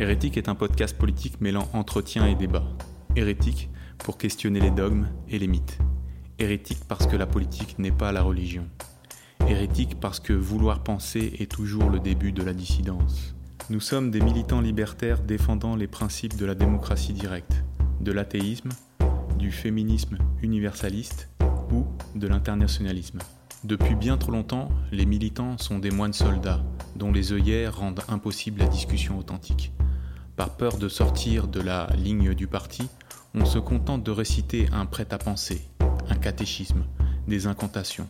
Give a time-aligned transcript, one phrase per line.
[0.00, 2.62] Hérétique est un podcast politique mêlant entretien et débat.
[3.16, 5.78] Hérétique pour questionner les dogmes et les mythes.
[6.38, 8.68] Hérétique parce que la politique n'est pas la religion.
[9.48, 13.34] Hérétique parce que vouloir penser est toujours le début de la dissidence.
[13.70, 17.64] Nous sommes des militants libertaires défendant les principes de la démocratie directe,
[18.00, 18.70] de l'athéisme,
[19.36, 21.28] du féminisme universaliste
[21.72, 23.18] ou de l'internationalisme.
[23.64, 26.62] Depuis bien trop longtemps, les militants sont des moines soldats
[26.94, 29.72] dont les œillères rendent impossible la discussion authentique.
[30.38, 32.88] Par peur de sortir de la ligne du parti,
[33.34, 35.60] on se contente de réciter un prêt-à-penser,
[36.08, 36.84] un catéchisme,
[37.26, 38.06] des incantations.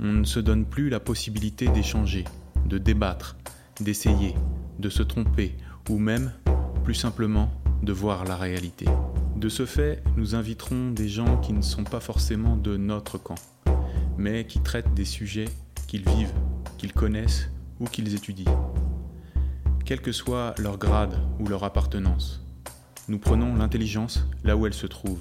[0.00, 2.24] On ne se donne plus la possibilité d'échanger,
[2.64, 3.36] de débattre,
[3.78, 4.34] d'essayer,
[4.78, 5.54] de se tromper,
[5.90, 6.32] ou même,
[6.82, 8.86] plus simplement, de voir la réalité.
[9.36, 13.38] De ce fait, nous inviterons des gens qui ne sont pas forcément de notre camp,
[14.16, 15.50] mais qui traitent des sujets
[15.88, 16.32] qu'ils vivent,
[16.78, 18.56] qu'ils connaissent ou qu'ils étudient
[19.84, 22.42] quel que soit leur grade ou leur appartenance.
[23.08, 25.20] Nous prenons l'intelligence là où elle se trouve.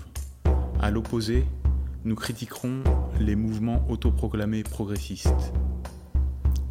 [0.82, 1.46] À l'opposé,
[2.06, 2.84] nous critiquerons
[3.20, 5.54] les mouvements autoproclamés progressistes,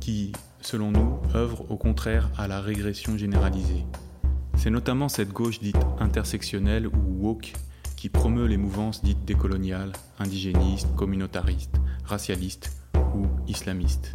[0.00, 3.84] qui, selon nous, œuvrent au contraire à la régression généralisée.
[4.56, 7.52] C'est notamment cette gauche dite intersectionnelle ou woke
[7.96, 12.72] qui promeut les mouvances dites décoloniales, indigénistes, communautaristes, racialistes
[13.14, 14.12] ou islamistes.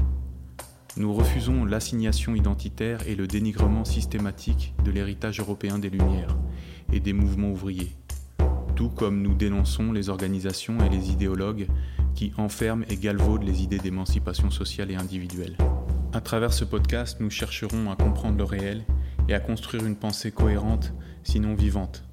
[0.98, 6.36] Nous refusons l'assignation identitaire et le dénigrement systématique de l'héritage européen des Lumières
[6.92, 7.96] et des mouvements ouvriers,
[8.76, 11.68] tout comme nous dénonçons les organisations et les idéologues
[12.16, 15.56] qui enferment et galvaudent les idées d'émancipation sociale et individuelle.
[16.14, 18.84] À travers ce podcast, nous chercherons à comprendre le réel
[19.30, 22.06] et à construire une pensée cohérente, sinon vivante,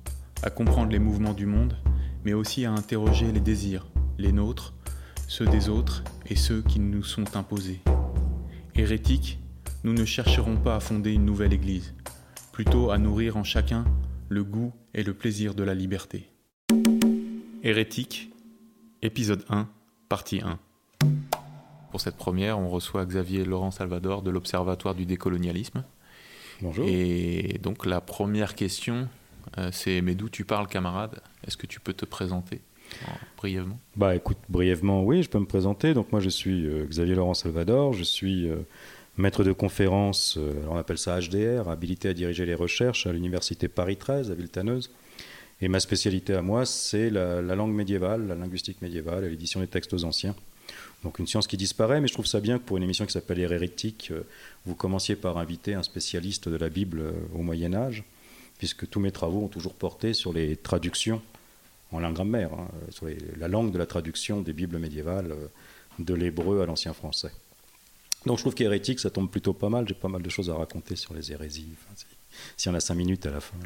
[0.43, 1.79] à comprendre les mouvements du monde,
[2.27, 3.87] mais aussi à interroger les désirs,
[4.19, 4.75] les nôtres,
[5.27, 7.81] ceux des autres et ceux qui nous sont imposés.
[8.77, 9.39] Hérétiques,
[9.85, 11.95] nous ne chercherons pas à fonder une nouvelle Église,
[12.51, 13.85] plutôt à nourrir en chacun
[14.29, 16.29] le goût et le plaisir de la liberté.
[17.63, 18.33] Hérétique,
[19.01, 19.69] épisode 1,
[20.09, 20.59] partie 1.
[21.93, 25.85] Pour cette première, on reçoit Xavier Laurent Salvador de l'Observatoire du décolonialisme.
[26.61, 26.85] Bonjour.
[26.89, 29.09] Et donc la première question,
[29.57, 31.21] euh, c'est mais d'où tu parles camarade?
[31.47, 32.61] Est-ce que tu peux te présenter?
[33.37, 35.95] Brièvement Bah écoute, brièvement, oui, je peux me présenter.
[35.95, 38.57] Donc moi, je suis euh, Xavier Laurent Salvador, je suis euh,
[39.17, 43.69] maître de conférence, euh, on appelle ça HDR, habilité à diriger les recherches à l'université
[43.69, 44.91] Paris 13 à Villetaneuse.
[45.61, 49.67] Et ma spécialité à moi, c'est la, langue médiévale, la linguistique médiévale et l'édition des
[49.67, 50.35] textes anciens.
[51.05, 53.13] Donc une science qui disparaît, mais je trouve ça bien que pour une émission qui
[53.13, 54.13] s'appelle Hérétique,
[54.65, 57.03] vous commenciez par inviter un spécialiste de la Bible
[57.35, 58.05] au Moyen Âge,
[58.59, 61.23] puisque tous mes travaux ont toujours porté sur les traductions
[61.93, 63.07] en langue grammaire, hein, sur
[63.37, 65.47] la langue de la traduction des Bibles médiévales euh,
[65.99, 67.31] de l'hébreu à l'ancien français.
[68.27, 69.87] Donc je trouve qu'hérétique, ça tombe plutôt pas mal.
[69.87, 71.69] J'ai pas mal de choses à raconter sur les hérésies.
[72.57, 73.57] si, on a cinq minutes à la fin.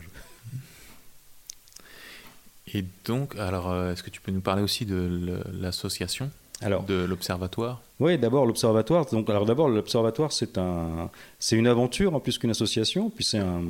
[2.75, 6.31] Et donc, alors, euh, est-ce que tu peux nous parler aussi de l'association
[6.61, 7.81] alors, de l'observatoire?
[8.01, 9.07] Oui, d'abord l'observatoire.
[9.07, 11.09] Donc, alors d'abord l'observatoire, c'est un,
[11.39, 13.11] c'est une aventure en plus qu'une association.
[13.11, 13.63] Puis c'est un,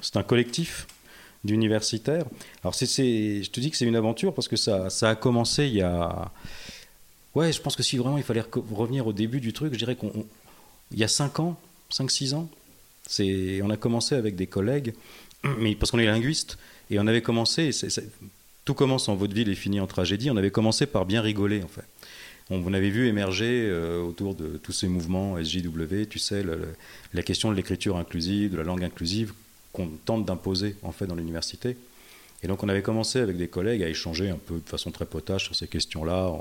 [0.00, 0.86] c'est un collectif
[1.44, 2.24] d'universitaires.
[2.62, 2.86] Alors, c'est,
[3.42, 5.82] je te dis que c'est une aventure parce que ça, ça a commencé il y
[5.82, 6.30] a.
[7.34, 9.96] Ouais, je pense que si vraiment il fallait revenir au début du truc, je dirais
[9.96, 10.10] qu'il
[10.92, 11.58] y a 5 ans,
[11.92, 12.48] 5-6 ans,
[13.06, 14.94] c'est, on a commencé avec des collègues,
[15.58, 16.58] mais parce qu'on est linguiste,
[16.90, 17.70] et on avait commencé,
[18.64, 21.68] tout commence en vaudeville et finit en tragédie, on avait commencé par bien rigoler en
[21.68, 21.84] fait.
[22.48, 26.44] On, avait vu émerger euh, autour de tous ces mouvements SJW, tu sais,
[27.12, 29.32] la question de l'écriture inclusive, de la langue inclusive,
[29.76, 31.76] qu'on tente d'imposer en fait dans l'université.
[32.42, 35.04] Et donc on avait commencé avec des collègues à échanger un peu de façon très
[35.04, 36.32] potache sur ces questions-là,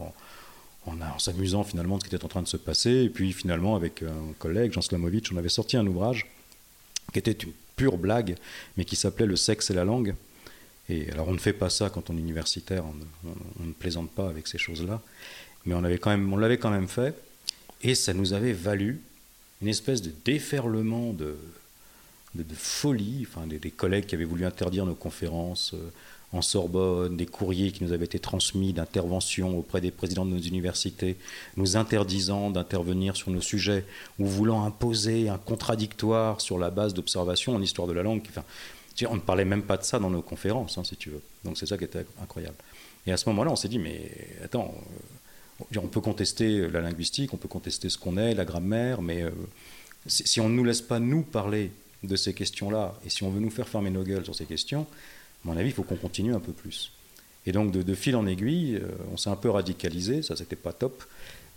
[0.85, 3.03] en, s'amusant finalement de ce qui était en train de se passer.
[3.03, 6.27] Et puis finalement avec un collègue, Jean Slamovitch, on avait sorti un ouvrage
[7.11, 8.35] qui était une pure blague,
[8.77, 10.15] mais qui s'appelait Le sexe et la langue.
[10.87, 12.83] Et alors on ne fait pas ça quand on est universitaire,
[13.59, 15.01] on, ne plaisante pas avec ces choses-là,
[15.65, 17.15] mais on avait quand l'avait quand même fait,
[17.81, 19.01] et ça nous avait valu
[19.61, 21.35] une espèce de déferlement de,
[22.35, 25.91] de, folie, enfin, des, collègues qui avaient voulu interdire nos conférences euh,
[26.33, 30.39] en Sorbonne, des courriers qui nous avaient été transmis d'intervention auprès des présidents de nos
[30.39, 31.15] universités,
[31.55, 33.85] nous interdisant d'intervenir sur nos sujets
[34.19, 38.21] ou voulant imposer un contradictoire sur la base d'observation en histoire de la langue.
[38.29, 38.43] Enfin,
[39.09, 41.21] on ne parlait même pas de ça dans nos conférences, hein, si tu veux.
[41.43, 42.57] Donc c'est ça qui était incroyable.
[43.07, 44.11] Et à ce moment-là, on s'est dit, mais
[44.43, 44.73] attends,
[45.71, 49.23] euh, on peut contester la linguistique, on peut contester ce qu'on est, la grammaire, mais
[49.23, 49.31] euh,
[50.07, 51.71] si on ne nous laisse pas nous parler
[52.07, 54.81] de ces questions-là, et si on veut nous faire fermer nos gueules sur ces questions,
[54.81, 56.91] à mon avis, il faut qu'on continue un peu plus.
[57.45, 60.73] Et donc, de, fil en aiguille, euh, on s'est un peu radicalisé, ça, c'était pas
[60.73, 61.03] top,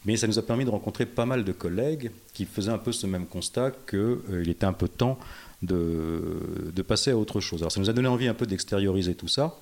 [0.05, 2.93] mais ça nous a permis de rencontrer pas mal de collègues qui faisaient un peu
[2.93, 5.19] ce même constat qu'il euh, était un peu temps
[5.63, 7.63] de, de passer à autre chose.
[7.63, 9.59] Alors ça nous a donné envie un peu d'extérioriser tout ça.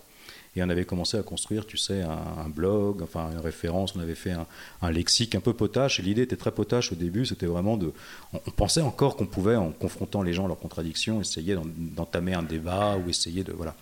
[0.57, 3.95] Et on avait commencé à construire, tu sais, un, blog, enfin une référence.
[3.95, 4.35] On avait fait
[4.81, 6.01] un, lexique un peu potache.
[6.01, 7.27] Et l'idée était très potache au début.
[7.27, 7.93] C'était vraiment de.
[8.33, 12.97] On, pensait encore qu'on pouvait, en confrontant les gens leurs contradictions, essayer d'entamer un débat
[12.97, 13.53] ou essayer de.
[13.53, 13.75] Voilà.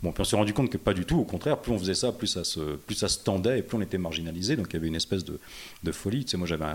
[0.00, 1.18] Bon, puis on s'est rendu compte que pas du tout.
[1.18, 3.76] Au contraire, plus on faisait ça, plus ça se, plus ça se tendait et plus
[3.76, 4.54] on était marginalisé.
[4.54, 6.24] Donc il y avait une espèce de, folie.
[6.24, 6.66] Tu sais, moi j'avais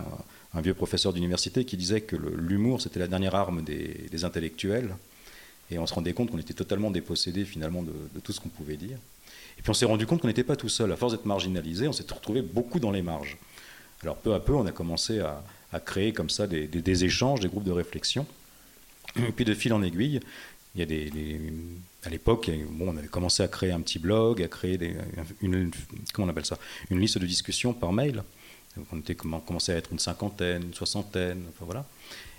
[0.53, 4.94] un, vieux professeur d'université qui disait que l'humour c'était la dernière arme des, intellectuels.
[5.71, 8.77] Et on se rendait compte qu'on était totalement dépossédé finalement de tout ce qu'on pouvait
[8.77, 8.97] dire.
[9.57, 10.92] Et puis on s'est rendu compte qu'on n'était pas tout seul.
[10.92, 13.38] À force d'être marginalisé, on s'est retrouvé beaucoup dans les marges.
[14.04, 15.44] Alors peu à peu, on a commencé à,
[15.86, 18.25] créer comme ça des, échanges, des groupes de réflexion.
[19.15, 20.19] Et puis de fil en aiguille,
[20.75, 21.42] il y a des,
[22.04, 24.80] à l'époque, bon, on avait commencé à créer un petit blog, à créer
[25.42, 25.71] une,
[26.13, 26.57] comment on appelle ça,
[26.89, 28.24] une liste de discussion par mail.
[28.92, 31.86] On était commençait à être une cinquantaine, une soixantaine, enfin voilà.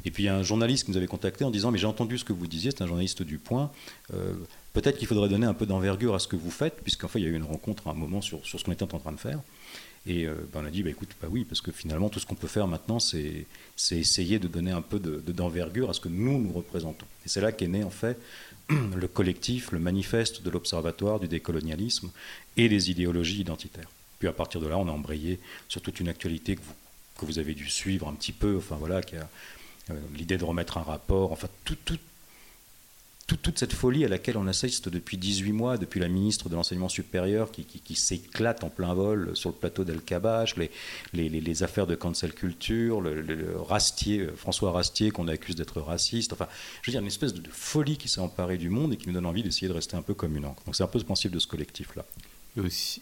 [0.04, 1.86] Et puis il y a un journaliste qui nous avait contacté en disant mais j'ai
[1.86, 3.72] entendu ce que vous disiez, c'est un journaliste du Point.
[4.14, 4.34] Euh,
[4.80, 7.24] peut-être qu'il faudrait donner un peu d'envergure à ce que vous faites, puisqu'en fait, il
[7.24, 9.10] y a eu une rencontre à un moment sur, sur ce qu'on était en train
[9.10, 9.40] de faire.
[10.06, 12.26] Et euh, ben, on a dit, bah, écoute, bah oui, parce que finalement, tout ce
[12.26, 13.46] qu'on peut faire maintenant, c'est
[13.90, 17.06] essayer de donner un peu d'envergure de, à ce que nous, nous représentons.
[17.26, 18.20] Et c'est là qu'est né, en fait,
[18.70, 22.10] le collectif, le manifeste de l'Observatoire du décolonialisme
[22.56, 23.90] et des idéologies identitaires.
[24.20, 26.74] Puis à partir de là, on a embrayé sur toute une actualité que vous,
[27.18, 29.28] que vous avez dû suivre un petit peu, enfin voilà, qui a
[29.90, 31.98] euh, l'idée de remettre un rapport, enfin tout, tout,
[33.36, 36.88] toute, cette folie à laquelle on assiste depuis 18 mois, depuis la ministre de l'Enseignement
[36.88, 40.56] supérieur qui, s'éclate en plein vol sur le plateau d'El-Kabash,
[41.12, 46.46] les, affaires de cancel culture, le, Rastier, euh, François Rastier qu'on accuse d'être raciste, enfin,
[46.82, 49.14] je veux dire, une espèce de folie qui s'est emparée du monde et qui nous
[49.14, 50.62] donne envie d'essayer de rester un peu encre.
[50.64, 52.06] Donc c'est un peu ce principe de ce collectif-là.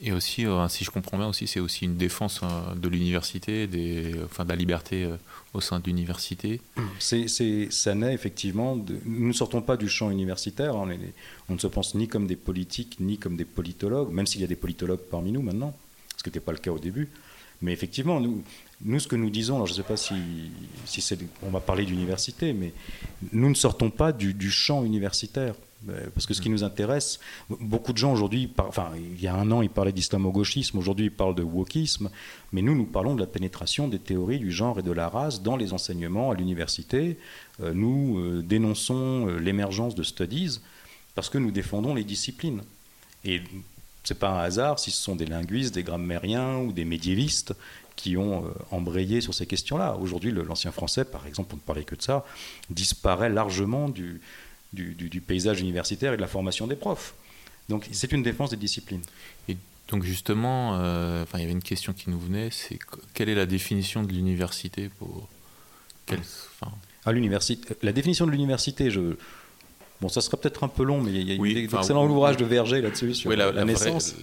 [0.03, 3.69] Et aussi, euh, si je comprends bien aussi, c'est aussi une défense euh, de l'université,
[4.25, 5.17] enfin, de la liberté euh,
[5.55, 6.61] au sein de l'université.
[6.99, 7.27] C'est,
[7.71, 8.77] ça naît effectivement.
[9.05, 10.77] Nous ne sortons pas du champ universitaire.
[10.77, 10.89] Hein,
[11.49, 14.45] on, ne se pense ni comme des politiques ni comme des politologues, même s'il y
[14.45, 15.75] a des politologues parmi nous maintenant,
[16.17, 17.09] ce qui n'était pas le cas au début.
[17.63, 18.43] Mais effectivement, nous,
[18.85, 20.15] nous ce que nous disons, alors je ne sais pas si,
[20.85, 22.75] si c'est, on va parler d'université, mais
[23.33, 25.55] nous ne sortons pas du champ universitaire.
[26.15, 29.51] Parce que ce qui nous intéresse, beaucoup de gens aujourd'hui, enfin, il y a un
[29.53, 32.11] an, ils parlaient d'islamo-gauchisme, aujourd'hui, ils parlent de wokisme,
[32.53, 35.43] mais nous, nous parlons de la pénétration des théories du genre et de la race
[35.43, 37.19] dans les enseignements à l'université.
[37.61, 40.61] Euh, nous euh, dénonçons euh, l'émergence de studies
[41.15, 42.63] parce que nous défendons les disciplines.
[43.25, 43.43] Et
[44.03, 47.55] ce n'est pas un hasard si ce sont des linguistes, des grammairiens ou des médiévistes
[47.97, 49.97] qui ont embrayé sur ces questions-là.
[49.97, 52.27] Aujourd'hui, l'ancien français, par exemple, pour ne parler que de ça,
[52.69, 54.21] disparaît largement du,
[54.73, 57.15] du, paysage universitaire et de la formation des profs.
[57.69, 59.03] Donc c'est une défense des disciplines.
[59.49, 59.57] Et
[59.89, 62.79] donc justement, euh, il y avait une question qui nous venait, c'est
[63.15, 65.29] quelle est la définition de l'université pour
[67.05, 69.17] À l'université, la définition de l'université, je
[70.01, 72.45] bon, ça serait peut-être un peu long, mais il y a, oui, excellent ouvrage de
[72.45, 74.15] Verger là-dessus sur la, naissance.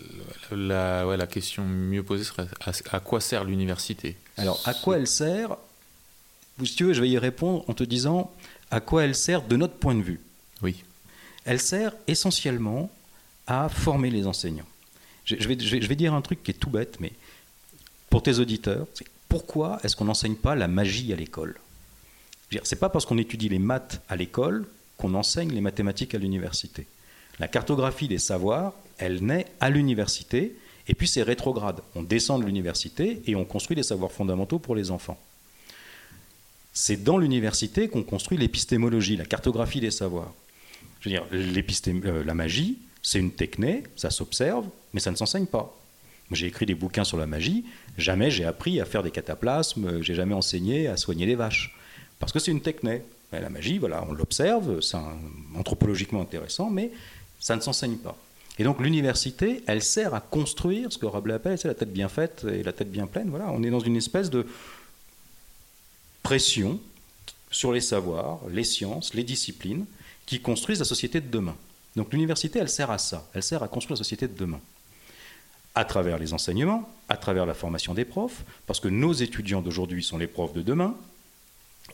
[0.52, 2.48] la, la, question mieux posée serait
[2.92, 4.16] à, quoi sert l'université?
[4.38, 5.58] Alors à quoi elle sert?
[6.64, 8.32] Si tu veux, je vais y répondre en te disant
[8.70, 10.20] à quoi elle sert de notre point de vue.
[10.64, 10.84] Oui.
[11.46, 12.90] Elle sert essentiellement
[13.48, 14.66] à former les enseignants.
[15.26, 17.14] Je, vais, dire un truc qui est tout bête, mais
[18.10, 18.88] pour tes auditeurs,
[19.30, 21.56] pourquoi est-ce qu'on n'enseigne pas la magie à l'école?
[22.64, 24.66] C'est pas parce qu'on étudie les maths à l'école
[24.98, 26.86] qu'on enseigne les mathématiques à l'université.
[27.40, 30.56] La cartographie des savoirs, elle naît à l'université,
[30.88, 31.82] et puis c'est rétrograde.
[31.96, 35.20] On descend de l'université et on construit des savoirs fondamentaux pour les enfants.
[36.74, 40.34] C'est dans l'université qu'on construit l'épistémologie, la cartographie des savoirs.
[41.04, 41.26] Je veux dire,
[42.06, 45.78] euh, la magie, c'est une technée, ça s'observe, mais ça ne s'enseigne pas.
[46.32, 47.66] J'ai écrit des bouquins sur la magie,
[47.98, 51.76] jamais j'ai appris à faire des cataplasmes, j'ai jamais enseigné à soigner les vaches.
[52.20, 53.02] Parce que c'est une technée.
[53.34, 54.98] La magie, voilà, on l'observe, c'est
[55.58, 56.92] anthropologiquement intéressant, mais
[57.40, 58.16] ça ne s'enseigne pas.
[58.58, 62.46] Et donc l'université, elle sert à construire ce que Rabelais appelle la tête bien faite
[62.50, 63.30] et la tête bien pleine.
[63.30, 64.46] Voilà, on est dans une espèce de
[66.22, 66.80] pression
[67.52, 69.86] sur les savoirs, les sciences, les disciplines,
[70.26, 71.56] qui construisent la société de demain.
[71.96, 74.60] Donc l'université, elle sert à ça, elle sert à construire la société de demain.
[75.76, 80.04] À travers les enseignements, à travers la formation des profs, parce que nos étudiants d'aujourd'hui
[80.04, 80.96] sont les profs de demain,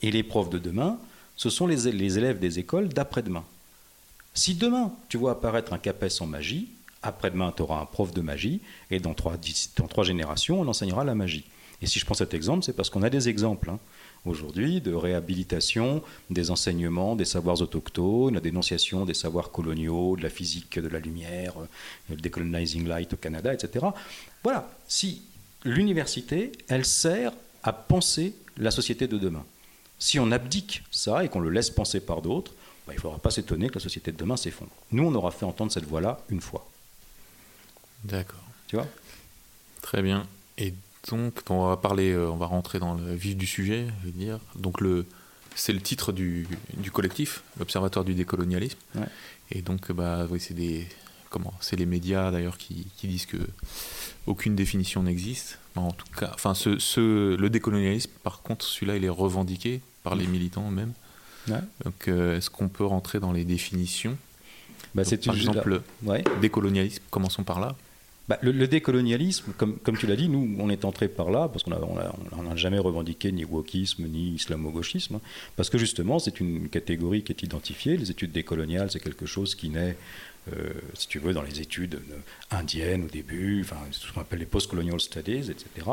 [0.02, 0.98] et les profs de demain,
[1.36, 3.44] ce sont les, élèves des écoles d'après-demain.
[4.34, 6.68] Si demain, tu vois apparaître un CAPES en magie,
[7.02, 8.60] après-demain, tu auras un prof de magie,
[8.90, 11.44] et dans trois, générations, on enseignera la magie.
[11.82, 13.70] Et si je prends cet exemple, c'est parce qu'on a des exemples.
[13.70, 13.78] Hein
[14.26, 20.30] aujourd'hui de réhabilitation des enseignements, des savoirs autochtones, la dénonciation des savoirs coloniaux, de la
[20.30, 21.54] physique de la lumière,
[22.08, 23.86] le decolonizing light au Canada, etc.
[24.42, 25.22] Voilà, si
[25.64, 29.44] l'université, elle sert à penser la société de demain.
[29.98, 32.52] Si on abdique ça et qu'on le laisse penser par d'autres,
[32.86, 34.70] bah, il ne faudra pas s'étonner que la société de demain s'effondre.
[34.92, 36.68] Nous, on aura fait entendre cette voix-là une fois.
[38.04, 38.42] D'accord.
[38.66, 38.86] Tu vois?
[39.82, 40.26] Très bien.
[40.56, 40.72] Et
[41.08, 44.12] donc, on va parler, euh, on va rentrer dans le vif du sujet, je veux
[44.12, 44.38] dire.
[44.56, 45.06] Donc, le,
[45.54, 48.78] c'est le titre du, du collectif, l'Observatoire du décolonialisme.
[49.50, 50.86] Et donc, bah, oui, c'est des,
[51.30, 53.38] comment, c'est les médias d'ailleurs qui, qui, disent que
[54.26, 55.58] aucune définition n'existe.
[55.74, 60.14] En tout cas, enfin, ce, ce, le décolonialisme, par contre, celui-là, il est revendiqué par
[60.14, 60.92] les militants eux-mêmes.
[61.84, 64.16] Donc, euh, est-ce qu'on peut rentrer dans les définitions
[64.94, 66.22] bah, c'est Par exemple, ouais.
[66.40, 67.74] décolonialisme, commençons par là.
[68.30, 71.72] Bah, le, décolonialisme, comme, tu l'as dit, nous, on est entré par là parce qu'on
[71.72, 75.20] n'a jamais revendiqué ni wokisme ni islamo-gauchisme, hein,
[75.56, 77.96] parce que justement, c'est une catégorie qui est identifiée.
[77.96, 79.96] Les études décoloniales, c'est quelque chose qui naît
[80.48, 82.16] euh, si tu veux, dans les études euh,
[82.50, 85.86] indiennes au début, enfin, ce qu'on appelle les post-colonial studies, etc.,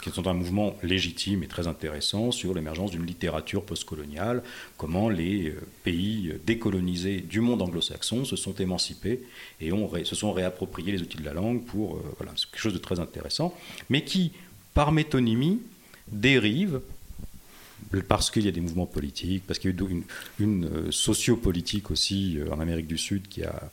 [0.00, 4.42] qui sont un mouvement légitime et très intéressant sur l'émergence d'une littérature postcoloniale,
[4.76, 9.22] comment les euh, pays décolonisés du monde anglo-saxon se sont émancipés
[9.60, 12.00] et ont se sont réappropriés les outils de la langue pour.
[12.16, 13.54] voilà, c'est quelque chose de très intéressant,
[13.88, 14.32] mais qui,
[14.72, 15.60] par métonymie,
[16.08, 16.80] dérive
[18.08, 20.04] parce qu'il y a des mouvements politiques, parce qu'il y a eu
[20.38, 23.70] une, euh, sociopolitique aussi euh, en Amérique du Sud qui a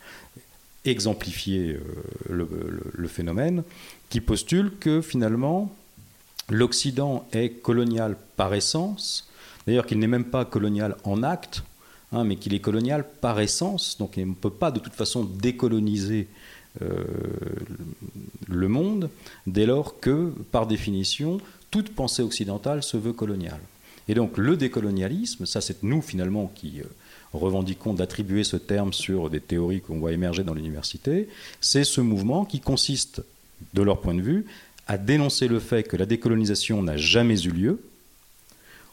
[0.86, 1.78] exemplifié
[2.30, 3.64] euh, le, phénomène,
[4.10, 5.74] qui postule que finalement
[6.50, 9.30] l'Occident est colonial par essence,
[9.66, 11.64] d'ailleurs qu'il n'est même pas colonial en acte,
[12.14, 15.24] hein, mais qu'il est colonial par essence, donc il ne peut pas de toute façon
[15.24, 16.28] décoloniser
[18.48, 19.10] le monde
[19.48, 21.40] dès lors que, par définition,
[21.72, 23.60] toute pensée occidentale se veut coloniale.
[24.08, 26.86] Et donc le décolonialisme, ça c'est nous finalement qui euh,
[27.34, 31.28] revendiquons d'attribuer ce terme sur des théories qu'on voit émerger dans l'université,
[31.62, 33.22] c'est ce mouvement qui consiste,
[33.74, 34.46] de leur point de vue,
[34.88, 37.82] à dénoncer le fait que la décolonisation n'a jamais eu lieu,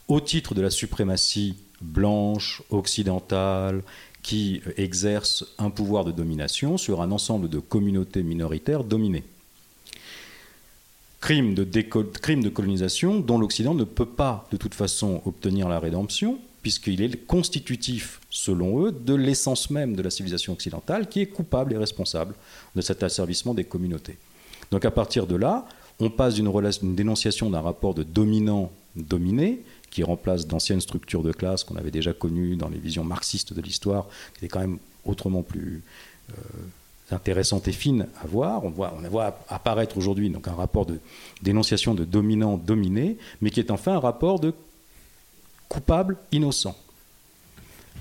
[0.07, 3.83] au titre de la suprématie blanche, occidentale,
[4.21, 9.23] qui exerce un pouvoir de domination sur un ensemble de communautés minoritaires dominées
[11.25, 16.37] crimes de, de colonisation dont l'Occident ne peut pas de toute façon obtenir la rédemption,
[16.61, 21.73] puisqu'il est constitutif, selon eux, de l'essence même de la civilisation occidentale, qui est coupable
[21.73, 22.35] et responsable
[22.75, 24.19] de cet asservissement des communautés.
[24.69, 25.67] Donc à partir de là,
[25.99, 26.51] on passe d'une
[26.83, 32.13] une dénonciation d'un rapport de dominant-dominé, qui remplace d'anciennes structures de classe qu'on avait déjà
[32.13, 35.81] connues dans les visions marxistes de l'histoire, qui étaient quand même autrement plus
[36.29, 36.33] euh,
[37.11, 38.63] intéressante et fine à voir.
[38.63, 40.99] On voit, on voit apparaître aujourd'hui donc un rapport de
[41.41, 44.53] dénonciation de dominant-dominé, mais qui est enfin un rapport de
[45.69, 46.75] coupable-innocent.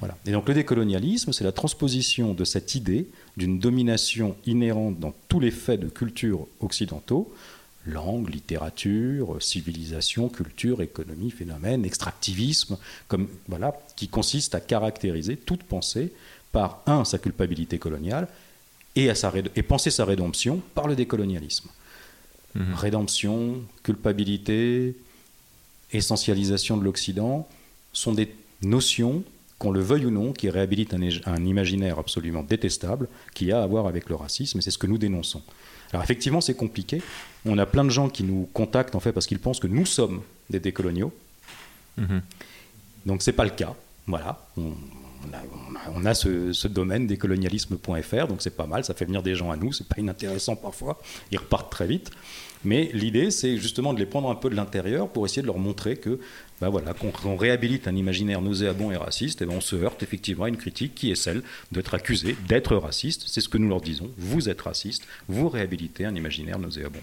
[0.01, 0.17] Voilà.
[0.27, 5.41] Et donc le décolonialisme, c'est la transposition de cette idée d'une domination inhérente dans tous
[5.41, 7.33] les faits de culture occidentaux,
[7.87, 16.13] langue, littérature, civilisation, culture, économie, phénomène, extractivisme, comme, voilà, qui consiste à caractériser toute pensée
[16.51, 18.29] par, un, sa culpabilité coloniale,
[18.97, 21.69] et, à sa, et penser sa rédemption par le décolonialisme.
[22.55, 22.75] Mhm.
[22.75, 24.95] Rédemption, culpabilité,
[25.93, 27.49] essentialisation de l'Occident
[27.93, 29.25] sont des notions,
[29.59, 33.67] qu'on le veuille ou non, qui réhabilitent un, un, imaginaire absolument détestable qui a à
[33.67, 35.43] voir avec le racisme, et c'est ce que nous dénonçons.
[35.93, 37.03] Alors effectivement, c'est compliqué.
[37.47, 39.87] On a plein de gens qui nous contactent en fait parce qu'ils pensent que nous
[39.87, 41.13] sommes des décoloniaux.
[41.97, 42.23] Mhm.
[43.07, 43.75] Donc c'est pas le cas.
[44.07, 44.45] Voilà.
[44.57, 44.75] On,
[45.95, 49.57] on a, ce, domaine décolonialisme.fr, donc c'est pas mal, ça fait venir des gens à
[49.57, 51.01] nous, c'est pas inintéressant parfois,
[51.31, 52.11] ils repartent très vite.
[52.65, 55.59] Mais l'idée, c'est justement de les prendre un peu de l'intérieur pour essayer de leur
[55.59, 56.19] montrer que,
[56.63, 60.03] ben voilà, quand on réhabilite un imaginaire nauséabond et raciste, et ben on se heurte
[60.03, 63.25] effectivement à une critique qui est celle d'être accusé d'être raciste.
[63.27, 64.11] C'est ce que nous leur disons.
[64.17, 67.01] Vous êtes raciste, vous réhabilitez un imaginaire nauséabond.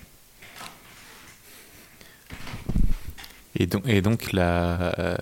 [3.56, 5.18] Et donc, et donc la, euh,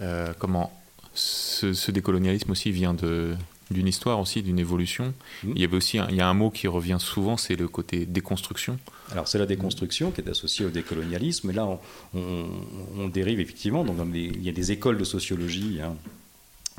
[0.00, 0.72] euh, comment
[1.20, 3.34] ce, décolonialisme aussi vient de
[3.70, 5.14] d'une histoire aussi, d'une évolution.
[5.44, 5.52] Mmh.
[5.54, 7.68] Il y avait aussi un, il y a un mot qui revient souvent, c'est le
[7.68, 8.80] côté déconstruction.
[9.12, 11.50] Alors c'est la déconstruction qui est associée au décolonialisme.
[11.50, 11.78] Et là,
[12.12, 13.84] on, dérive effectivement.
[13.84, 15.94] Donc, il y a des écoles de sociologie hein,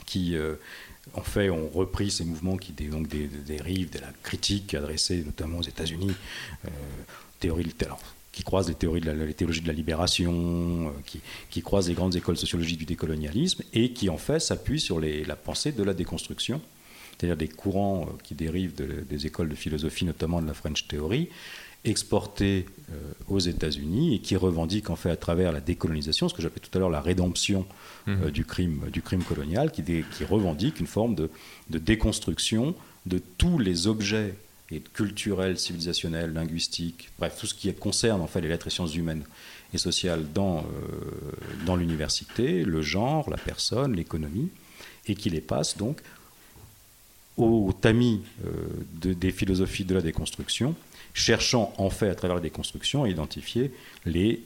[0.06, 0.56] qui, euh,
[1.14, 5.64] en fait, ont repris ces mouvements qui donc, dérivent de la critique adressée notamment aux
[5.64, 6.12] États-Unis.
[6.66, 6.70] Euh,
[7.40, 11.20] théorie, alors, qui croisent les théories de la, les théologies de la libération, euh, qui,
[11.50, 15.26] qui, croisent les grandes écoles sociologiques du décolonialisme, et qui en fait s'appuient sur les,
[15.26, 16.62] la pensée de la déconstruction,
[17.18, 21.30] c'est-à-dire des courants euh, qui dérivent des écoles de philosophie, notamment de la French Theory,
[21.84, 22.96] exportés euh,
[23.28, 26.78] aux États-Unis et qui revendiquent en fait à travers la décolonisation, ce que j'appelais tout
[26.78, 27.66] à l'heure la rédemption
[28.06, 28.30] mmh.
[28.30, 31.30] du, crime, du crime colonial, qui, qui revendique une forme de,
[31.72, 32.76] de déconstruction
[33.08, 34.36] de tous les objets
[34.72, 38.96] et culturel, civilisationnel, linguistique, bref, tout ce qui concerne en fait les lettres et sciences
[38.96, 39.24] humaines
[39.74, 40.64] et sociales dans, euh,
[41.66, 44.50] dans l'université, le genre, la personne, l'économie,
[45.08, 46.02] et qui les passe donc
[47.38, 48.22] au tamis
[48.94, 50.76] des philosophies de la déconstruction,
[51.14, 53.72] cherchant en fait à travers la déconstruction à identifier
[54.06, 54.44] les,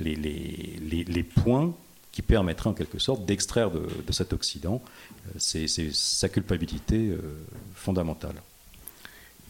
[0.00, 1.74] les, les, les, points
[2.12, 4.80] qui permettraient en quelque sorte d'extraire de, cet Occident
[5.38, 7.14] sa culpabilité
[7.74, 8.36] fondamentale.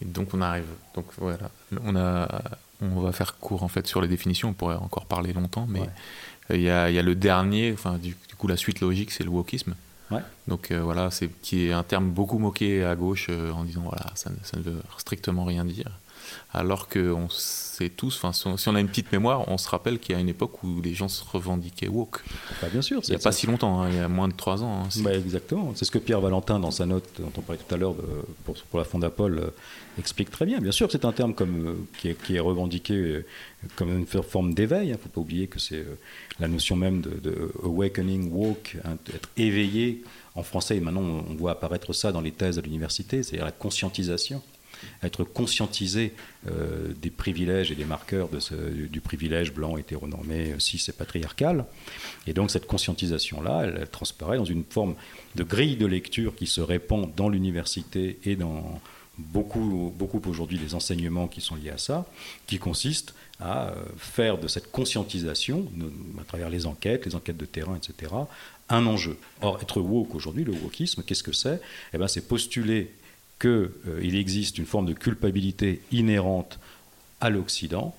[0.02, 1.50] Et donc on arrive, donc voilà,
[1.85, 2.42] on a,
[2.80, 4.49] on va faire court en fait sur les définitions.
[4.50, 5.82] On pourrait encore parler longtemps, mais
[6.50, 9.30] il y, a, y, a, le dernier, enfin du, coup la suite logique, c'est le
[9.30, 9.75] wokisme.
[10.47, 13.80] Donc euh, voilà, c'est qui est un terme beaucoup moqué à gauche euh, en disant
[13.82, 15.90] voilà ça, ça, ne veut strictement rien dire
[16.52, 20.14] alors qu'on sait tous, enfin, si on a une petite mémoire, on se rappelle qu'il
[20.14, 22.23] y a une époque où les gens se revendiquaient woke.
[22.61, 23.00] Bah, bien sûr.
[23.05, 24.85] Il n'y a pas si longtemps, hein, il y a moins de trois ans.
[24.85, 25.73] Hein, bah, exactement.
[25.75, 27.95] C'est ce que Pierre Valentin, dans sa note dont on parlait tout à l'heure
[28.45, 29.50] pour, pour, la Fondapol, euh,
[29.99, 30.61] explique très bien.
[30.61, 33.25] Bien sûr c'est un terme comme, euh, qui, est, qui, est, revendiqué euh,
[33.76, 34.88] comme une forme d'éveil.
[34.88, 35.85] Il ne faut pas oublier que c'est
[36.38, 40.02] la notion même de, awakening, woke, hein, être éveillé.
[40.35, 44.43] En français, maintenant, on voit apparaître ça dans les thèses de l'université, c'est-à-dire la conscientisation
[45.02, 46.14] être conscientisé
[46.48, 51.64] euh, des privilèges et des marqueurs du, privilège blanc hétéronormé, cis et patriarcal.
[52.26, 54.94] Et donc cette conscientisation-là, elle, transparaît dans une forme
[55.34, 58.80] de grille de lecture qui se répand dans l'université et dans
[59.18, 62.06] beaucoup, beaucoup aujourd'hui des enseignements qui sont liés à ça,
[62.46, 65.66] qui consiste à euh, faire de cette conscientisation,
[66.20, 68.12] à travers les enquêtes, les enquêtes de terrain, etc.,
[68.68, 69.18] un enjeu.
[69.40, 71.60] Or, être woke aujourd'hui, le wokisme, qu'est-ce que c'est?
[71.92, 72.92] Eh ben, C'est postuler
[73.42, 73.50] qu'il
[73.88, 76.61] euh, existe une forme de culpabilité inhérente
[77.20, 77.92] à l'Occident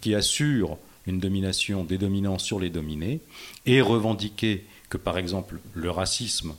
[0.00, 3.20] qui assure une domination des dominants sur les dominés
[3.66, 6.54] et revendiquer que par exemple le racisme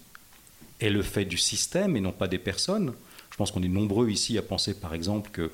[0.79, 2.93] est le fait du système et non pas des personnes.
[3.31, 5.51] Je pense qu'on est nombreux ici à penser par exemple que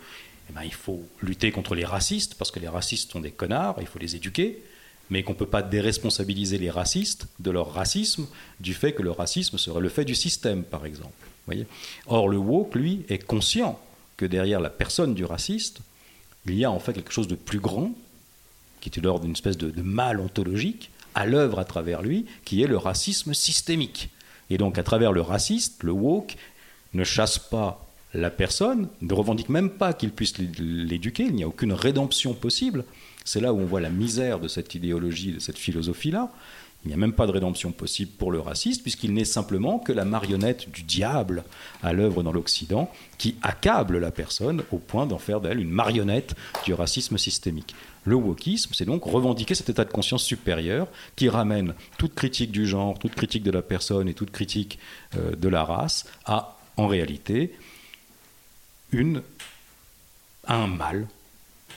[0.49, 3.87] eh ben, faut lutter contre les racistes parce que les racistes sont des connards, il
[3.87, 4.61] faut les éduquer,
[5.09, 8.27] mais qu'on ne peut pas déresponsabiliser les racistes de leur racisme
[8.59, 11.29] du fait que le racisme serait le fait du système par exemple.
[12.07, 13.79] Or, le woke, lui, est conscient
[14.17, 15.79] que derrière la personne du raciste,
[16.45, 17.91] il y a en fait quelque chose de plus grand,
[18.81, 22.67] qui est l'ordre d'une espèce de, mal ontologique, à l'œuvre à travers lui, qui est
[22.67, 24.09] le racisme systémique.
[24.49, 26.35] Et donc, à travers le raciste, le woke
[26.93, 31.47] ne chasse pas la personne, ne revendique même pas qu'il puisse l'éduquer, il n'y a
[31.47, 32.85] aucune rédemption possible.
[33.25, 36.31] C'est là où on voit la misère de cette idéologie, de cette philosophie-là.
[36.85, 39.93] Il n'y a même pas de rédemption possible pour le raciste, puisqu'il n'est simplement que
[39.93, 41.45] la marionnette du diable
[41.81, 46.35] à l'œuvre dans l'Occident, qui accable la personne au point d'en faire d'elle une marionnette
[46.65, 47.73] du racisme systémique.
[48.03, 52.67] Le wokisme, c'est donc revendiquer cet état de conscience supérieur qui ramène toute critique du
[52.67, 54.77] genre, toute critique de la personne et toute critique
[55.15, 57.53] euh, de la race à, en réalité,
[60.47, 61.07] un mal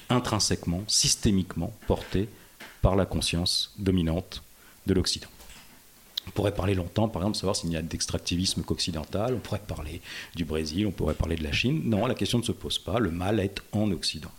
[0.09, 2.29] intrinsèquement, systémiquement porté
[2.83, 4.43] par la conscience dominante
[4.87, 5.29] de l'Occident.
[6.27, 9.61] On pourrait parler longtemps, par exemple, de savoir s'il n'y a d'extractivisme qu'occidental, on pourrait
[9.61, 10.01] parler
[10.35, 11.83] du Brésil, on pourrait parler de la Chine.
[11.85, 14.31] Non, la question ne se pose pas, le mal est en Occident.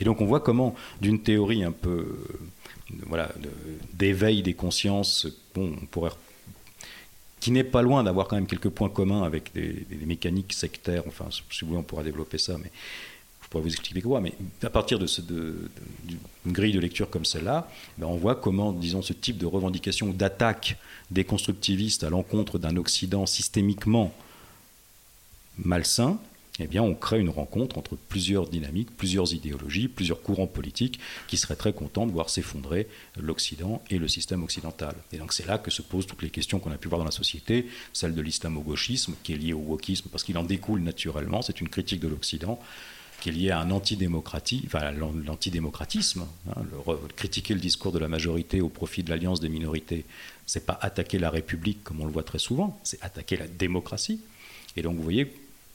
[0.00, 3.30] Et donc on voit comment, d'une théorie un peu euh, voilà,
[3.92, 6.10] d'éveil des consciences, bon, on pourrait
[7.38, 11.04] qui n'est pas loin d'avoir quand même quelques points communs avec des, des, mécaniques sectaires,
[11.06, 12.72] enfin, si vous voulez, on pourra développer ça, mais
[13.56, 15.06] pourrais vous expliquer quoi, mais à partir de,
[16.04, 16.18] d'une
[16.52, 20.12] grille de lecture comme celle-là, ben on voit comment, disons, ce type de revendication ou
[20.12, 20.76] d'attaque
[21.10, 24.12] des constructivistes à l'encontre d'un Occident systémiquement
[25.58, 26.18] malsain,
[26.58, 31.36] eh bien, on crée une rencontre entre plusieurs dynamiques, plusieurs idéologies, plusieurs courants politiques qui
[31.36, 32.88] seraient très contents de voir s'effondrer
[33.20, 34.94] l'Occident et le système occidental.
[35.12, 37.04] Et donc, c'est là que se posent toutes les questions qu'on a pu voir dans
[37.04, 41.42] la société, celle de l'islamo-gauchisme, qui est liée au wokisme, parce qu'il en découle naturellement,
[41.42, 42.58] c'est une critique de l'Occident,
[43.20, 46.26] qui est lié un antidémocratie, enfin l'antidémocratisme.
[46.48, 46.62] Hein,
[47.16, 50.04] critiquer le discours de la majorité au profit de l'alliance des minorités,
[50.46, 54.20] c'est pas attaquer la République comme on le voit très souvent, c'est attaquer la démocratie.
[54.76, 55.32] Et donc vous voyez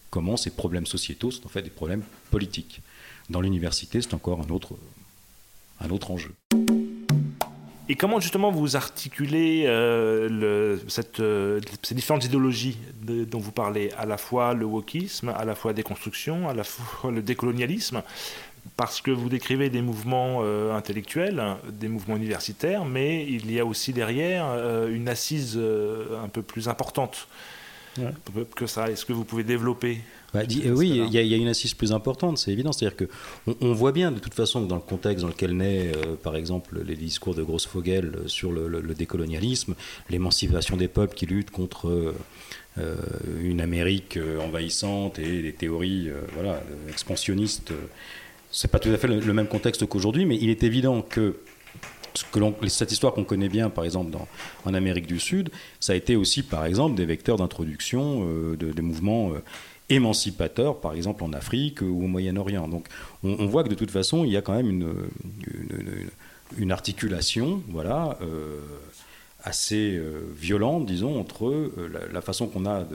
[0.09, 2.81] comment ces problèmes sociétaux sont en fait des problèmes politiques.
[3.29, 4.77] Dans l'université, c'est encore un autre,
[5.79, 6.33] un autre enjeu.
[7.91, 10.77] Et comment justement vous articulez euh,
[11.19, 15.71] euh, ces différentes idéologies dont vous parlez, à la fois le wokisme, à la fois
[15.71, 18.01] la déconstruction, à la fois le décolonialisme?
[18.77, 23.65] Parce que vous décrivez des mouvements euh, intellectuels, des mouvements universitaires, mais il y a
[23.65, 24.45] aussi derrière
[24.87, 27.27] une assise un peu plus importante
[28.55, 28.89] que ça.
[28.89, 29.99] Est-ce que vous pouvez développer
[30.33, 32.71] bah, oui, il y, a une assise plus importante, c'est évident.
[32.71, 33.05] C'est-à-dire que
[33.59, 36.37] on, voit bien de toute façon que dans le contexte dans lequel naît, euh, par
[36.37, 39.75] exemple, les discours de Grosse-Fogel sur le, décolonialisme,
[40.09, 42.13] l'émancipation des peuples qui luttent contre
[42.77, 42.95] euh,
[43.41, 47.73] une Amérique euh, envahissante et des théories voilà, expansionnistes,
[48.51, 51.35] c'est pas tout à fait le, le même contexte qu'aujourd'hui, mais il est évident que
[52.67, 54.15] cette histoire qu'on connaît bien, par exemple,
[54.65, 58.81] en Amérique du Sud, ça a été aussi, par exemple, des vecteurs d'introduction euh, de,
[58.81, 59.41] mouvements euh,
[59.89, 62.67] émancipateurs, par exemple en Afrique ou au Moyen-Orient.
[62.67, 62.87] Donc
[63.23, 64.93] on, voit que de toute façon, il y a quand même une,
[66.57, 68.17] une, articulation, voilà.
[68.21, 68.59] Euh,
[69.43, 69.99] assez
[70.35, 71.71] violente, disons, entre
[72.11, 72.85] la, façon qu'on a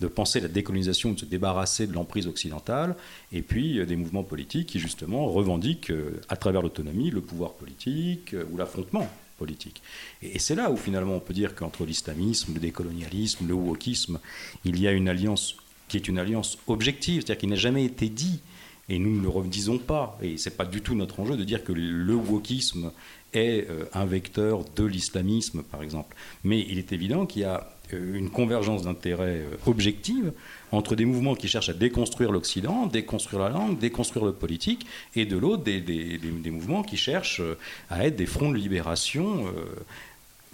[0.00, 2.96] de, penser la décolonisation, de se débarrasser de l'emprise occidentale,
[3.32, 5.92] et puis des mouvements politiques qui, justement, revendiquent,
[6.28, 9.08] à travers l'autonomie, le pouvoir politique ou l'affrontement
[9.42, 9.82] politique.
[10.22, 14.20] Et, c'est là où finalement on peut dire qu'entre l'islamisme, le décolonialisme, le wokisme,
[14.64, 15.56] il y a une alliance
[15.88, 18.40] qui est une alliance objective, c'est-à-dire qui n'a jamais été dit,
[18.88, 21.64] et nous ne le redisons pas, et c'est pas du tout notre enjeu de dire
[21.64, 22.92] que le wokisme
[23.32, 26.16] est euh, un vecteur de l'islamisme, par exemple.
[26.44, 30.32] Mais il est évident qu'il y a euh, une convergence d'intérêts euh, objective
[30.70, 35.26] entre des mouvements qui cherchent à déconstruire l'Occident, déconstruire la langue, déconstruire le politique, et
[35.26, 37.42] de l'autre des, des, mouvements qui cherchent
[37.90, 39.44] à être des fronts de libération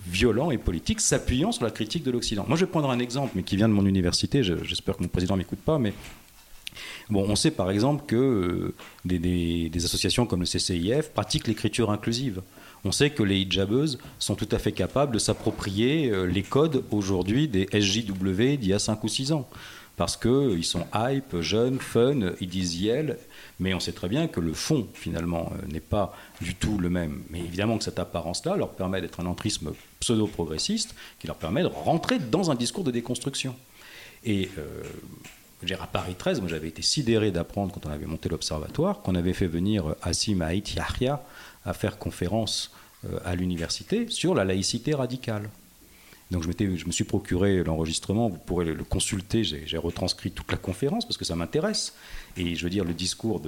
[0.08, 2.44] violents et politiques, s'appuyant sur la critique de l'Occident.
[2.48, 4.42] Moi, je vais prendre un exemple, mais qui vient de mon université.
[4.42, 5.92] J'espère que mon président ne m'écoute pas, mais
[7.10, 12.42] Bon, on sait par exemple que des, des, associations comme le CCIF pratiquent l'écriture inclusive.
[12.84, 16.84] On sait que les hijabeuses sont tout à fait capables de s'approprier euh, les codes
[16.90, 19.48] aujourd'hui des SJW d'il y a 5 ou 6 ans.
[19.96, 23.18] Parce qu'ils sont hype, jeunes, fun, ils disent yel,
[23.58, 26.88] mais on sait très bien que le fond, finalement, euh, n'est pas du tout le
[26.88, 27.24] même.
[27.30, 31.66] Mais évidemment que cette apparence-là leur permet d'être un entrisme pseudo-progressiste qui leur permet de
[31.66, 33.56] rentrer dans un discours de déconstruction.
[34.24, 34.84] Et euh,
[35.80, 39.32] à Paris 13, moi j'avais été sidéré d'apprendre quand on avait monté l'observatoire qu'on avait
[39.32, 41.24] fait venir Assim Haït Yahya,
[41.64, 42.72] à faire conférence
[43.04, 45.48] euh, à l'université sur la laïcité radicale.
[46.30, 51.06] Donc je, me suis procuré l'enregistrement, vous pourrez le consulter, j'ai retranscrit toute la conférence
[51.06, 51.94] parce que ça m'intéresse.
[52.36, 53.40] Et je veux dire, le discours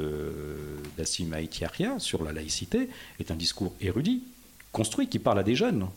[0.97, 4.23] d'Assim Aïtiaria sur la laïcité est un discours érudit,
[4.73, 5.89] construit, qui parle à des jeunes.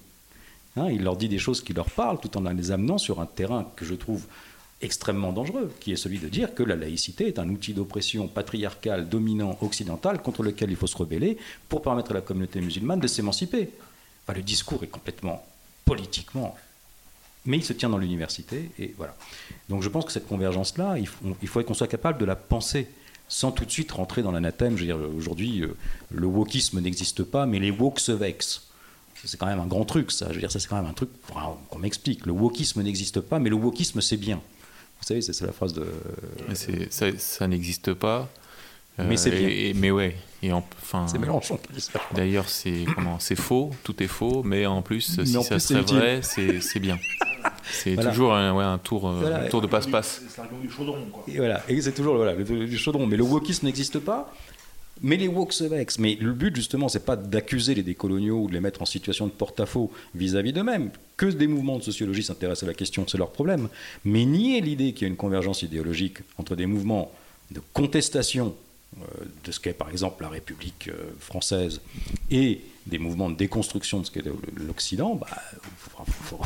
[0.75, 3.27] Hein, il leur dit des choses qui leur parlent tout en les amenant sur un
[3.27, 4.25] terrain que je trouve
[4.83, 9.09] extrêmement dangereux, qui est celui de dire que la laïcité est un outil d'oppression patriarcale,
[9.09, 11.37] dominant, occidental, contre lequel il faut se rebeller
[11.69, 13.69] pour permettre à la communauté musulmane de s'émanciper.
[14.33, 15.45] le discours est complètement
[15.85, 16.55] politiquement,
[17.45, 19.15] mais il se tient dans l'université, et voilà.
[19.69, 21.07] Donc je pense que cette convergence-là, il,
[21.41, 22.87] il faudrait qu'on soit capable de la penser
[23.27, 24.75] sans tout de suite rentrer dans l'anathème.
[24.75, 25.75] Je veux dire, aujourd'hui, euh,
[26.11, 28.67] le wokisme n'existe pas, mais les woke se vexent.
[29.25, 30.27] C'est quand même un grand truc, ça.
[30.29, 31.09] Je veux dire, ça, c'est quand même un truc
[31.69, 32.25] qu'on m'explique.
[32.25, 34.41] Le wokisme n'existe pas, mais le wokisme, c'est bien.
[35.03, 35.85] Vous savez, c'est la phrase de.
[36.89, 38.29] ça, ça n'existe pas.
[38.97, 39.49] mais c'est bien.
[39.49, 40.15] Et, mais ouais.
[40.41, 41.07] Et enfin.
[41.09, 41.59] C'est Mélenchon
[42.13, 43.71] D'ailleurs, c'est comment C'est faux.
[43.83, 44.43] Tout est faux.
[44.43, 46.97] Mais en plus, si ça serait vrai, c'est bien.
[47.69, 50.21] C'est toujours un, ouais, un tour, euh, un tour de passe-passe.
[50.29, 51.05] C'est l'argument du chaudron.
[51.11, 51.23] Quoi.
[51.27, 51.61] Et voilà.
[51.67, 53.05] Et c'est toujours voilà, le, du chaudron.
[53.07, 54.31] Mais le wokisme n'existe pas.
[55.01, 55.99] Mais les woke se vexent.
[55.99, 59.25] Mais le but, justement, c'est pas d'accuser les décoloniaux ou de les mettre en situation
[59.27, 60.91] de porte-à-faux vis-à-vis d'eux-mêmes.
[61.17, 63.69] Que des mouvements de sociologie s'intéressent à la question, c'est leur problème.
[64.05, 67.11] Mais nier l'idée qu'il y a une convergence idéologique entre des mouvements
[67.51, 68.55] de contestation
[69.01, 69.05] euh,
[69.43, 71.81] de ce qu'est par exemple la République euh, française
[72.29, 74.23] et des mouvements de déconstruction de ce qu'est
[74.55, 75.27] l'Occident, bah,
[75.77, 76.39] faut, faut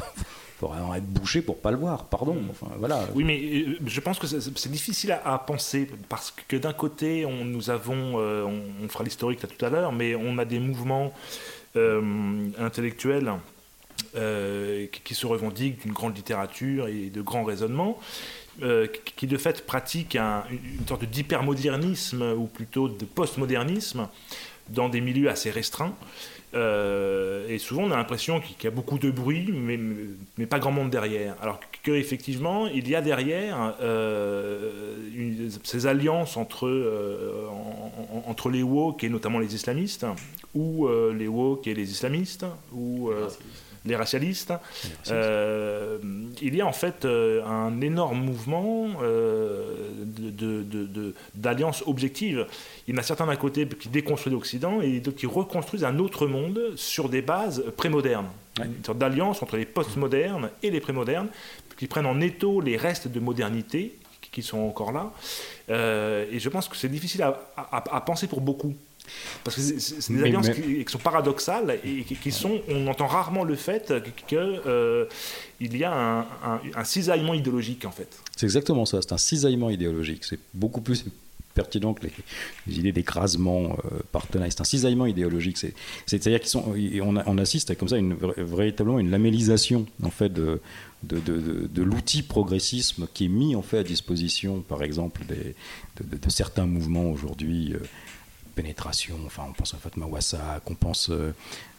[0.65, 2.33] vraiment être bouché pour pas le voir, pardon.
[2.33, 2.49] Mm.
[2.49, 3.07] Enfin, voilà.
[3.13, 7.45] Oui, mais euh, je pense que c'est difficile à, penser parce que d'un côté, on,
[7.45, 11.13] nous avons, euh, on, fera l'historique tout à l'heure, mais on a des mouvements
[11.75, 13.33] euh, intellectuels
[15.03, 17.99] qui, se revendiquent d'une grande littérature et de grands raisonnements.
[19.15, 24.07] qui de fait pratiquent une sorte d'hypermodernisme ou plutôt de postmodernisme
[24.69, 25.93] dans des milieux assez restreints.
[26.53, 29.79] Euh, et souvent, on a l'impression qu'il y a beaucoup de bruit, mais,
[30.37, 31.35] mais pas grand monde derrière.
[31.41, 37.47] Alors qu'effectivement, il y a derrière euh, ces alliances entre, euh,
[38.27, 40.05] entre les woke et notamment les islamistes,
[40.55, 43.11] ou les woke et les islamistes, ou
[43.95, 44.53] racialistes.
[45.09, 45.97] Euh,
[46.41, 49.75] il y a en fait euh, un énorme mouvement euh,
[51.35, 52.47] d'alliance objective.
[52.87, 55.99] Il y en a certains d'un côté qui déconstruisent l'Occident et d'autres qui reconstruisent un
[55.99, 58.29] autre monde sur des bases prémodernes.
[58.59, 61.27] Une sorte d'alliance entre les postmodernes et les prémodernes
[61.77, 63.95] qui prennent en étau les restes de modernité
[64.31, 65.11] qui sont encore là.
[65.69, 68.73] et je pense que c'est difficile à penser pour beaucoup.
[69.43, 73.55] Parce que c'est des alliances Qui, sont paradoxales et qui, sont, on entend rarement le
[73.55, 73.93] fait
[74.27, 75.05] qu'il euh,
[75.59, 76.25] y a un,
[76.75, 78.19] un, cisaillement idéologique en fait.
[78.35, 80.23] C'est exactement ça, c'est un cisaillement idéologique.
[80.23, 81.05] C'est beaucoup plus
[81.57, 82.05] pertinent que
[82.67, 84.47] les, idées d'écrasement euh, partenaire.
[84.51, 85.57] C'est un cisaillement idéologique.
[86.05, 90.61] C'est-à-dire qu'on on assiste à comme ça une, véritablement une lamellisation en fait de,
[91.03, 95.55] de, de, de, l'outil progressisme qui est mis en fait à disposition, par exemple, des,
[96.03, 97.73] de, certains mouvements aujourd'hui.
[97.73, 97.79] Euh,
[98.57, 99.15] pénétration.
[99.23, 101.31] On pense à Fatma Wassa, on pense euh,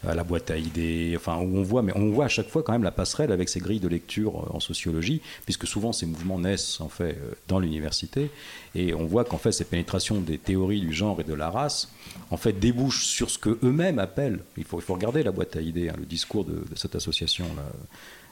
[0.07, 1.17] à la boîte à idées.
[1.27, 3.81] On voit, mais on voit à chaque fois quand même la passerelle avec ces grilles
[3.81, 8.31] de lecture euh, en sociologie, puisque souvent ces mouvements naissent en fait euh, dans l'université,
[8.75, 11.91] et on voit qu'en fait ces pénétrations des théories du genre et de la race,
[12.31, 14.39] en fait, débouchent sur ce que eux-mêmes appellent.
[14.57, 17.65] Il faut, il regarder la boîte à idées, hein, le discours de, cette association là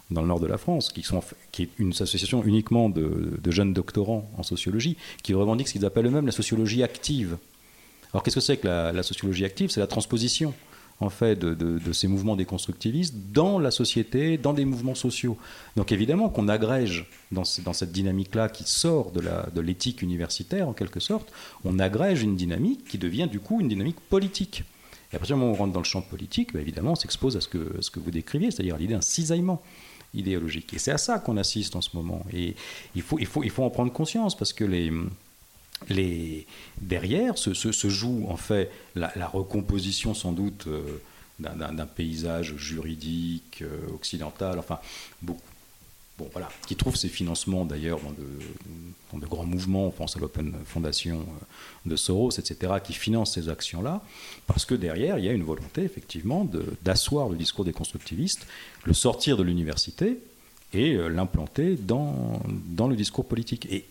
[0.10, 1.02] dans le nord de la France, qui
[1.64, 6.06] est une association uniquement de, de, jeunes doctorants en sociologie, qui revendiquent ce qu'ils appellent
[6.06, 7.36] eux-mêmes la sociologie active.
[8.14, 9.70] Alors qu'est-ce que c'est que la, sociologie active?
[9.70, 10.54] C'est la transposition
[11.00, 15.38] en fait de, ces mouvements déconstructivistes dans la société, dans des mouvements sociaux.
[15.76, 21.32] Donc évidemment qu'on agrège dans, cette dynamique-là qui sort de l'éthique universitaire en quelque sorte,
[21.66, 24.64] on agrège une dynamique qui devient du coup une dynamique politique.
[25.12, 26.96] Et à partir du moment où on rentre dans le champ politique, bah, évidemment, on
[26.96, 29.62] s'expose à ce que, vous décriviez, c'est-à-dire à, l'idée d'un cisaillement
[30.14, 30.74] idéologique.
[30.74, 32.26] Et c'est à ça qu'on assiste en ce moment.
[32.34, 32.56] Et
[32.96, 34.92] il faut en prendre conscience parce que les,
[35.90, 36.46] les,
[36.82, 41.02] derrière se, se, joue en fait la, recomposition sans doute euh,
[41.40, 44.80] d'un paysage juridique euh, occidental, enfin
[45.22, 45.42] beaucoup.
[46.18, 48.00] Bon, voilà, qui trouve ses financements d'ailleurs
[49.12, 53.36] dans de, grands mouvements, on pense à l'Open Foundation euh, de Soros, etc., qui financent
[53.36, 54.02] ces actions-là,
[54.48, 56.50] parce que derrière, il y a une volonté effectivement
[56.82, 58.48] d'asseoir le discours des constructivistes,
[58.86, 60.18] le sortir de l'université
[60.74, 63.68] et l'implanter dans, dans le discours politique.
[63.72, 63.86] Et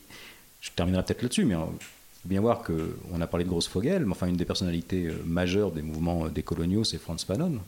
[0.67, 4.05] je terminerai peut-être là-dessus, mais il faut bien voir qu'on a parlé de Grosse Fogel,
[4.05, 7.61] mais enfin, une des personnalités euh, majeures des mouvements euh, décoloniaux, c'est Franz Fanon.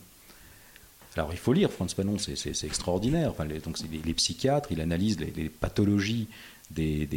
[1.15, 3.33] Alors, il faut lire Franz Fanon, c'est extraordinaire.
[3.47, 6.27] Les, donc, les, psychiatres, il analyse les, pathologies
[6.69, 7.07] des,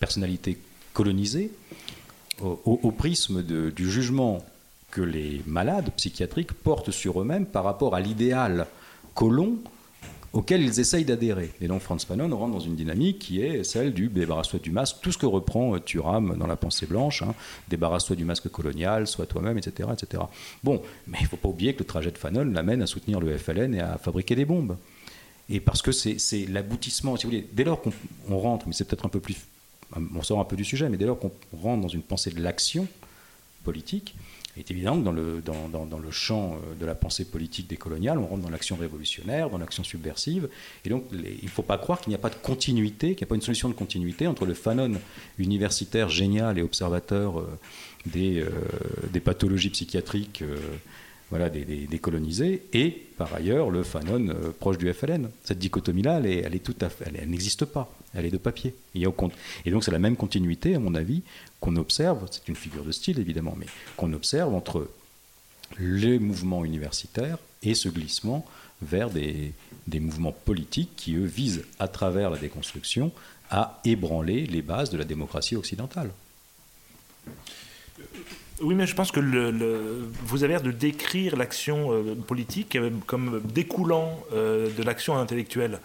[0.00, 0.58] personnalités
[0.92, 1.52] colonisées
[2.42, 4.44] au, prisme du jugement
[4.90, 8.66] que les malades psychiatriques portent sur eux-mêmes par rapport à l'idéal
[9.14, 9.58] colon
[10.32, 11.52] auxquels ils essayent d'adhérer.
[11.60, 14.96] Et donc Franz Fanon rentre dans une dynamique qui est celle du débarrasse-toi du masque,
[15.02, 17.34] tout ce que reprend euh, Thuram dans la pensée blanche, hein,
[17.68, 20.22] débarrasse-toi du masque colonial, sois toi-même, etc., etc.
[20.62, 23.20] Bon, mais il ne faut pas oublier que le trajet de Fanon l'amène à soutenir
[23.20, 24.76] le FLN et à fabriquer des bombes.
[25.48, 27.92] Et parce que c'est l'aboutissement, si vous voulez, dès lors qu'on
[28.36, 29.36] rentre, mais c'est peut-être un peu plus,
[29.94, 31.30] on sort un peu du sujet, mais dès lors qu'on
[31.62, 32.88] rentre dans une pensée de l'action
[33.62, 34.16] politique,
[34.56, 37.68] il est évident que dans le, dans, dans, le champ euh, de la pensée politique
[37.68, 40.48] décoloniale, on rentre dans l'action révolutionnaire, dans l'action subversive.
[40.84, 43.28] Et donc, il ne faut pas croire qu'il n'y a pas de continuité, qu'il n'y
[43.28, 44.92] a pas une solution de continuité entre le Fanon
[45.38, 47.58] universitaire génial et observateur euh,
[48.06, 48.48] des, euh,
[49.12, 50.42] des pathologies psychiatriques
[51.28, 54.28] voilà, des, des, colonisés, et par ailleurs le Fanon
[54.60, 55.28] proche du FLN.
[55.42, 56.70] Cette dichotomie-là, elle, est
[57.04, 57.92] elle, n'existe pas.
[58.16, 58.74] Elle est de papier.
[58.94, 61.22] Et, donc c'est la même continuité, à mon avis,
[61.60, 64.88] qu'on observe, c'est une figure de style évidemment, mais qu'on observe entre
[65.78, 68.46] les mouvements universitaires et ce glissement
[68.82, 69.52] vers des,
[69.86, 73.10] des, mouvements politiques qui, eux, visent, à travers la déconstruction,
[73.50, 76.10] à ébranler les bases de la démocratie occidentale.
[78.60, 84.18] Oui, mais je pense que vous avez l'air de décrire l'action euh, politique comme découlant
[84.32, 85.80] euh, de l'action intellectuelle.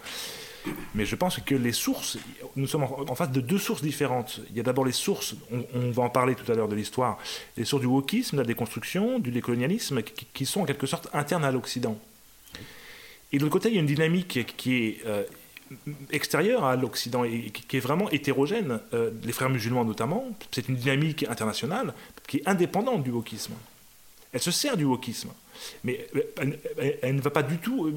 [0.94, 2.18] Mais je pense que les sources,
[2.56, 4.40] nous sommes en, face de deux sources différentes.
[4.50, 7.18] Il y a d'abord les sources, on, va en parler tout à l'heure de l'histoire,
[7.56, 11.44] les sources du wokisme, de la déconstruction, du décolonialisme, qui, sont en quelque sorte internes
[11.44, 11.98] à l'Occident.
[13.32, 15.24] Et de l'autre côté, il y a une dynamique qui est euh,
[16.10, 18.80] extérieure à l'Occident et qui est vraiment hétérogène.
[18.92, 21.94] Euh, les frères musulmans notamment, c'est une dynamique internationale
[22.26, 23.54] qui est indépendante du wokisme.
[24.32, 25.30] Elle se sert du wokisme.
[25.84, 26.06] Mais
[27.02, 27.94] elle, ne va pas du tout euh,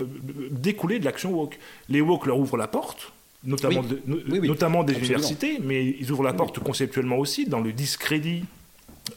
[0.51, 1.57] découler de l'action woke.
[1.89, 3.11] Les woke leur ouvrent la porte,
[3.43, 8.43] notamment, notamment des universités, mais ils ouvrent la porte conceptuellement aussi dans le discrédit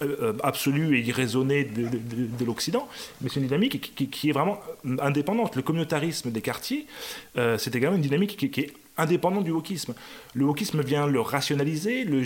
[0.02, 2.88] euh, euh, absolu et irraisonné de, l'Occident,
[3.20, 4.61] mais c'est une dynamique qui, est vraiment
[5.00, 5.57] indépendante.
[5.57, 6.87] Le communautarisme des quartiers,
[7.35, 9.94] c'est également une dynamique qui, est indépendante du wokisme.
[10.35, 12.22] Le wokisme vient le rationaliser, le,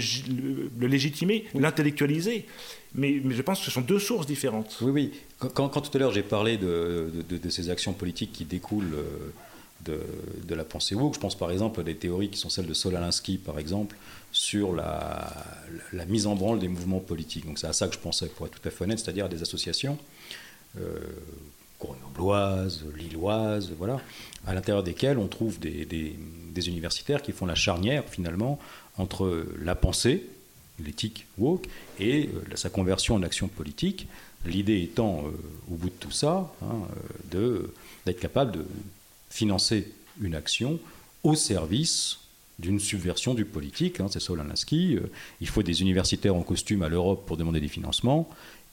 [0.78, 2.46] le légitimer, l'intellectualiser.
[2.94, 4.78] Mais, je pense que ce sont deux sources différentes.
[4.82, 5.12] Oui, oui.
[5.54, 7.10] Quand, tout à l'heure j'ai parlé de,
[7.48, 8.94] ces actions politiques qui découlent
[9.88, 9.98] euh,
[10.44, 12.74] de, la pensée woke, je pense par exemple à des théories qui sont celles de
[12.74, 13.96] Solalinsky, par exemple,
[14.30, 15.32] sur la,
[16.06, 17.46] mise en branle des mouvements politiques.
[17.46, 19.28] Donc c'est à ça que je pensais, pour être tout à fait honnête, c'est-à-dire à
[19.28, 19.98] des associations
[20.78, 20.98] euh,
[22.96, 24.00] lilloises, voilà,
[24.46, 28.60] à l'intérieur desquelles on trouve des universitaires qui font la charnière finalement
[28.98, 30.28] entre la pensée,
[30.84, 31.68] l'éthique woke,
[31.98, 34.06] et euh, sa conversion en action politique.
[34.44, 35.30] L'idée étant, euh,
[35.70, 36.74] au bout de tout ça, hein,
[37.34, 37.72] euh,
[38.06, 38.64] d'être capable de
[39.30, 40.78] financer une action
[41.22, 42.18] au service
[42.58, 44.00] d'une subversion du politique.
[44.00, 44.98] Hein, c'est Solanaski.
[45.40, 48.28] il faut des universitaires en costume à l'Europe pour demander des financements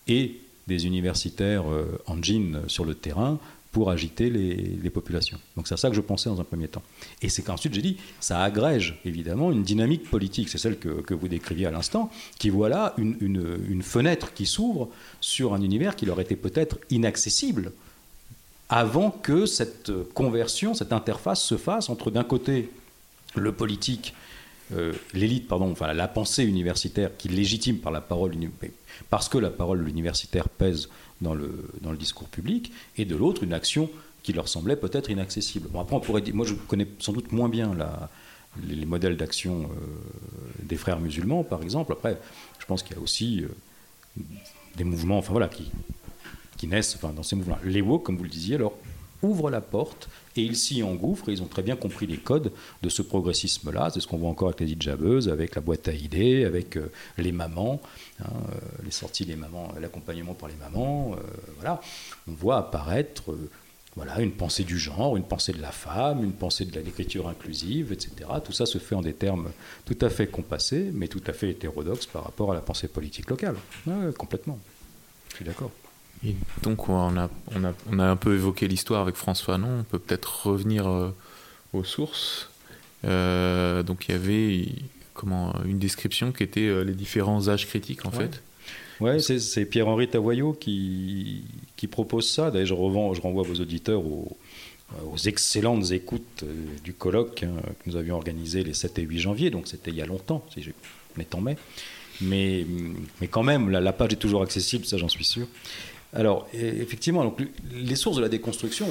[0.07, 0.35] et
[0.67, 1.63] des universitaires
[2.05, 3.39] en jean sur le terrain
[3.71, 5.37] pour agiter les, populations.
[5.55, 6.81] Donc c'est à ça que je pensais dans un premier temps.
[7.21, 11.27] Et c'est qu'ensuite j'ai dit, ça agrège évidemment une dynamique politique, c'est celle que, vous
[11.27, 14.89] décriviez à l'instant, qui voit là une, fenêtre qui s'ouvre
[15.21, 17.71] sur un univers qui leur était peut-être inaccessible
[18.69, 22.69] avant que cette conversion, cette interface se fasse entre d'un côté
[23.35, 24.13] le politique
[24.71, 28.35] euh, l'élite, pardon, enfin la pensée universitaire qui légitime par la parole,
[29.09, 30.89] parce que la parole universitaire pèse
[31.21, 33.89] dans le, dans le discours public, et de l'autre une action
[34.23, 35.69] qui leur semblait peut-être inaccessible.
[35.69, 38.09] Bon, après, on pourrait dire, moi je connais sans doute moins bien la,
[38.63, 41.93] les, modèles d'action euh, des frères musulmans, par exemple.
[41.93, 42.19] Après,
[42.59, 44.21] je pense qu'il y a aussi euh,
[44.75, 45.71] des mouvements, enfin voilà, qui,
[46.57, 47.57] qui naissent enfin, dans ces mouvements.
[47.63, 48.73] Les woke, comme vous le disiez, alors
[49.21, 52.51] ouvrent la porte et ils s'y engouffrent et ils ont très bien compris les codes
[52.81, 53.89] de ce progressisme-là.
[53.93, 56.91] C'est ce qu'on voit encore avec les hijabeuses, avec la boîte à idées, avec euh,
[57.17, 57.81] les mamans,
[58.21, 61.13] hein, euh, les sorties des mamans, l'accompagnement par les mamans.
[61.13, 61.21] Euh,
[61.55, 61.81] voilà,
[62.27, 63.35] on voit apparaître
[63.95, 67.91] voilà, une pensée du genre, une pensée de la femme, une pensée de l'écriture inclusive,
[67.91, 68.29] etc.
[68.43, 69.51] Tout ça se fait en des termes
[69.85, 73.29] tout à fait compassés, mais tout à fait hétérodoxes par rapport à la pensée politique
[73.29, 73.55] locale.
[74.17, 74.59] complètement.
[75.31, 75.71] Je suis d'accord
[76.63, 79.83] donc on a, on, a, on a un peu évoqué l'histoire avec François Non, on
[79.83, 81.15] peut peut-être revenir euh,
[81.73, 82.49] aux sources.
[83.05, 84.67] Euh, donc il y avait
[85.13, 88.41] comment, une description qui était euh, les différents âges critiques en fait.
[88.99, 91.45] Ouais, c'est Pierre-Henri Tavoyot qui,
[91.77, 92.51] qui propose ça.
[92.51, 94.37] D'ailleurs, je, je renvoie vos auditeurs aux,
[95.09, 96.43] aux excellentes écoutes
[96.83, 99.95] du colloque hein, que nous avions organisé les 7 et 8 janvier, donc c'était il
[99.95, 100.71] y a longtemps, si je
[101.15, 101.55] m'étends mais.
[102.19, 102.65] mais.
[103.21, 105.47] Mais quand même, la, la page est toujours accessible, ça j'en suis sûr.
[106.13, 107.39] Alors, effectivement, donc,
[107.71, 108.87] les sources de la déconstruction,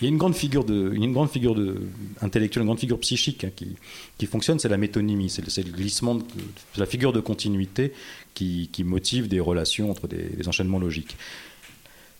[0.00, 1.82] il y a une grande figure, de, une grande figure de,
[2.20, 3.76] intellectuelle, une grande figure psychique hein, qui,
[4.16, 6.18] qui, fonctionne, c'est la métonymie, c'est le, glissement,
[6.76, 7.92] la figure de continuité
[8.34, 11.16] qui, qui motive des relations entre des, enchaînements logiques.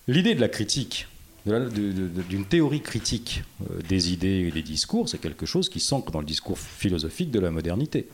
[0.07, 1.07] L'idée de la critique,
[1.45, 6.19] d'une théorie critique euh, des idées et des discours, c'est quelque chose qui s'ancre dans
[6.19, 8.07] le discours philosophique de la modernité.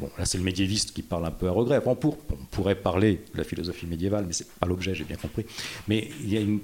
[0.00, 1.82] Bon, là, c'est le médiéviste qui parle un peu à regret.
[1.84, 1.94] on
[2.50, 5.44] pourrait parler de la philosophie médiévale, mais c'est pas l'objet, j'ai bien compris.
[5.88, 6.60] Mais il y a une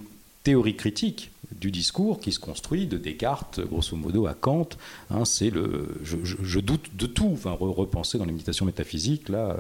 [0.47, 4.69] théorie critique du discours qui se construit de Descartes, grosso modo, à Kant.
[5.11, 7.31] Hein, c'est le, je, doute de tout.
[7.33, 9.29] Enfin, repenser dans les méditations métaphysiques.
[9.29, 9.57] Là,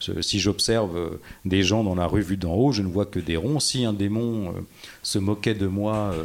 [0.00, 3.36] si j'observe des gens dans la rue vue d'en haut, je ne vois que des
[3.36, 3.60] ronds.
[3.60, 4.52] Si un démon euh,
[5.04, 6.24] se moquait de moi euh,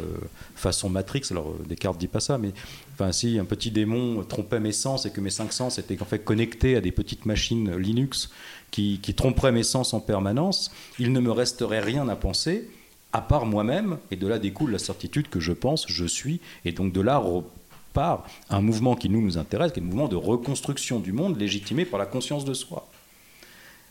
[0.56, 2.52] façon Matrix, alors Descartes dit pas ça, mais
[2.94, 6.06] enfin, si un petit démon trompait mes sens et que mes cinq sens étaient en
[6.06, 8.30] fait connectés à des petites machines Linux
[8.72, 12.68] qui tromperaient mes sens en permanence, il ne me resterait rien à penser
[13.12, 16.72] à part moi-même, et de là découle la certitude que je pense, je suis, et
[16.72, 20.16] donc de là repart un mouvement qui nous, nous intéresse, qui est le mouvement de
[20.16, 22.88] reconstruction du monde légitimé par la conscience de soi.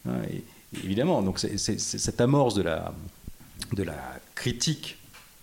[0.08, 0.22] Hein,
[0.84, 2.94] évidemment, donc c'est cette amorce de la,
[3.74, 4.98] de la critique,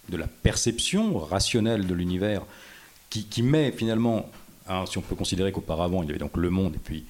[0.09, 2.43] de la perception rationnelle de l'univers,
[3.11, 4.29] qui, qui, met finalement,
[4.69, 7.05] hein, si on peut considérer qu'auparavant il y avait donc le monde et puis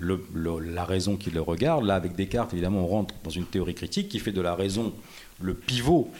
[0.00, 1.84] la raison qui le regarde.
[1.84, 4.92] Là, avec Descartes, évidemment, on rentre dans une théorie critique qui fait de la raison
[5.40, 6.10] le pivot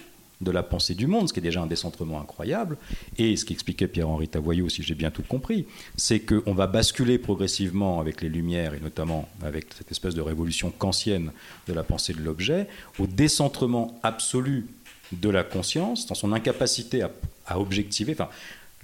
[0.40, 2.76] de la pensée du monde, ce qui est déjà un décentrement incroyable.
[3.16, 8.00] Et ce qu'expliquait Pierre-Henri Tavoyot, si j'ai bien tout compris, c'est qu'on va basculer progressivement
[8.00, 11.32] avec les Lumières, et notamment avec cette espèce de révolution kantienne
[11.66, 14.66] de la pensée de l'objet, au décentrement absolu
[15.12, 18.28] de la conscience, dans son incapacité à, objectiver, enfin,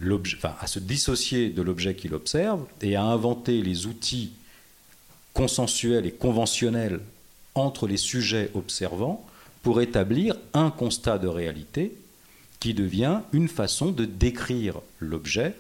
[0.03, 4.33] enfin, à se dissocier de l'objet qu'il observe, et à inventer les outils
[5.35, 7.01] consensuels et conventionnels
[7.55, 9.25] entre les sujets observants
[9.64, 11.96] pour établir un constat de réalité
[12.61, 15.55] qui devient une façon de décrire l'objet,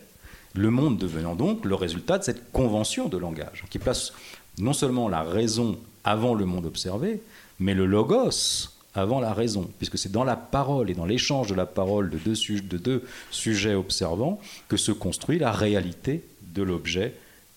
[0.54, 4.12] le monde devenant donc le résultat de cette convention de langage, qui place
[4.58, 7.20] non seulement la raison avant le monde observé,
[7.58, 11.54] mais le logos avant la raison, puisque c'est dans la parole et dans l'échange de
[11.54, 14.38] la parole de deux, de deux sujets observants
[14.68, 16.22] que se construit la réalité
[16.54, 17.14] de l'objet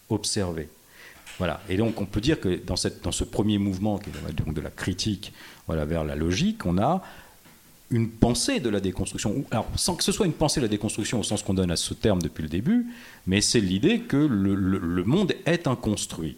[0.10, 0.70] observé.
[1.38, 1.62] Voilà.
[1.69, 4.54] Et donc on peut dire que dans, cette, dans ce premier mouvement, qui est donc
[4.54, 5.34] de la critique
[5.67, 7.04] voilà, vers la logique, on a
[7.89, 9.45] une pensée de la déconstruction.
[9.52, 11.78] Alors, sans que ce soit une pensée de la déconstruction au sens qu'on donne à
[11.78, 12.88] ce terme depuis le début,
[13.27, 16.38] mais c'est l'idée que le, monde est inconstruit.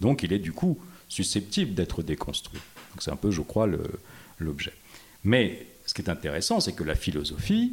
[0.00, 0.78] Donc, il est du coup
[1.08, 2.60] susceptible d'être déconstruit.
[3.00, 3.68] C'est un peu, je crois,
[4.38, 4.72] l'objet.
[5.24, 7.72] Mais ce qui est intéressant, c'est que la philosophie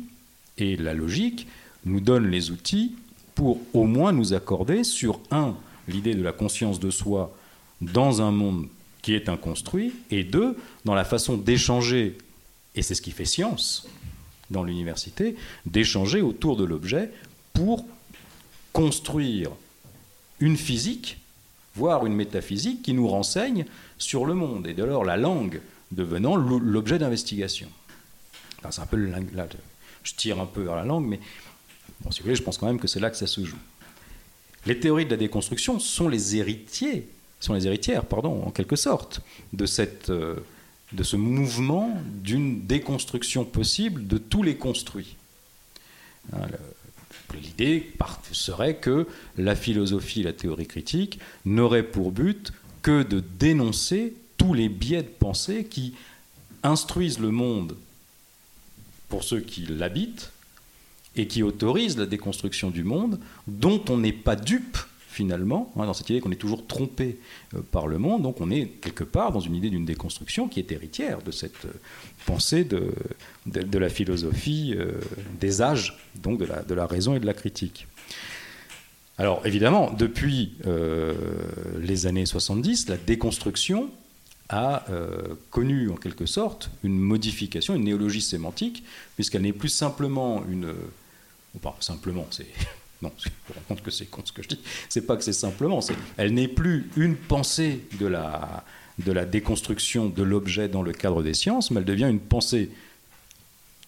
[0.57, 1.47] et la logique
[1.85, 2.95] nous donnent les outils
[3.35, 5.55] pour au moins nous accorder sur un,
[5.87, 7.35] l'idée de la conscience de soi
[7.81, 8.67] dans un monde
[9.01, 10.55] qui est inconstruit, et deux,
[10.85, 12.17] dans la façon d'échanger,
[12.75, 13.87] et c'est ce qui fait science
[14.51, 17.11] dans l'université, d'échanger autour de l'objet
[17.53, 17.85] pour
[18.73, 19.49] construire
[20.39, 21.17] une physique,
[21.75, 23.65] voire une métaphysique qui nous renseigne
[23.97, 25.61] sur le monde, et de alors la langue
[25.91, 27.69] devenant l'objet d'investigation.
[28.63, 28.69] là,
[30.03, 31.19] je tire un peu vers la langue, mais
[32.11, 33.57] si vous voulez, je pense quand même que c'est là que ça se joue.
[34.65, 37.07] Les théories de la déconstruction sont les héritiers,
[37.39, 39.21] sont les héritières, pardon, en quelque sorte,
[39.53, 39.65] de
[40.09, 40.35] euh,
[40.91, 45.15] de ce mouvement d'une déconstruction possible de tous les construits.
[46.33, 46.47] Hein,
[47.41, 47.91] l'idée
[48.33, 49.07] serait que
[49.37, 52.51] la philosophie, la théorie critique, n'aurait pour but
[52.81, 55.93] que de dénoncer tous les biais de pensée qui
[56.63, 57.77] instruisent le monde
[59.09, 60.31] pour ceux qui l'habitent
[61.15, 64.77] et qui autorisent la déconstruction du monde, dont on n'est pas dupe
[65.11, 67.19] finalement, hein, dans cette idée qu'on est toujours trompé
[67.53, 70.59] euh, par le monde, donc on est quelque part dans une idée d'une déconstruction qui
[70.59, 71.73] est héritière de cette euh,
[72.25, 72.93] pensée de,
[73.45, 74.93] de, la philosophie euh,
[75.39, 77.87] des âges, donc de la, de la, raison et de la critique.
[79.17, 80.53] Alors évidemment, depuis
[81.79, 83.91] les années 70, la déconstruction
[84.49, 84.83] a
[85.51, 88.83] connu en quelque sorte une modification, une néologie sémantique,
[89.15, 90.73] puisqu'elle n'est plus simplement une...
[91.59, 92.47] pas simplement, c'est
[93.01, 94.59] non, je me rends compte que c'est con ce que je dis.
[94.89, 95.79] C'est pas que c'est simplement,
[96.17, 98.63] elle n'est plus une pensée de la,
[98.99, 102.69] de la déconstruction de l'objet dans le cadre des sciences, mais elle devient une pensée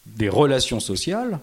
[0.05, 1.39] des relations sociales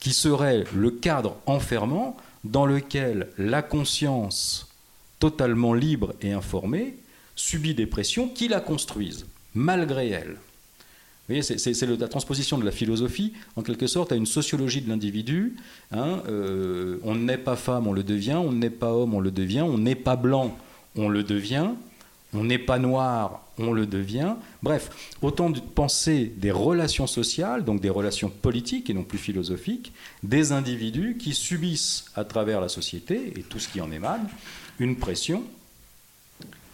[0.00, 4.68] qui serait le cadre enfermant dans lequel la conscience
[5.18, 6.96] totalement libre et informée
[7.36, 10.36] subit des pressions qui la construisent, malgré elle
[11.28, 15.56] c'est la transposition de la philosophie, en quelque sorte, à une sociologie de l'individu.
[15.92, 18.34] Hein, euh, on n'est pas femme, on le devient.
[18.34, 19.62] On n'est pas homme, on le devient.
[19.62, 20.56] On n'est pas blanc,
[20.96, 21.70] on le devient.
[22.34, 24.34] On n'est pas noir, on le devient.
[24.62, 29.92] Bref, autant de pensées des relations sociales, donc des relations politiques et non plus philosophiques,
[30.22, 34.26] des individus qui subissent à travers la société et tout ce qui en émane
[34.78, 35.44] une pression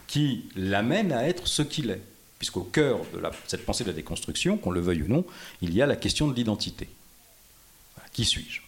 [0.06, 2.02] qui l'amène à être ce qu'il est
[2.38, 5.24] puisqu'au cœur de cette pensée de la déconstruction, qu'on le veuille ou non,
[5.60, 6.88] il y a la question de l'identité.
[8.12, 8.60] qui suis-je?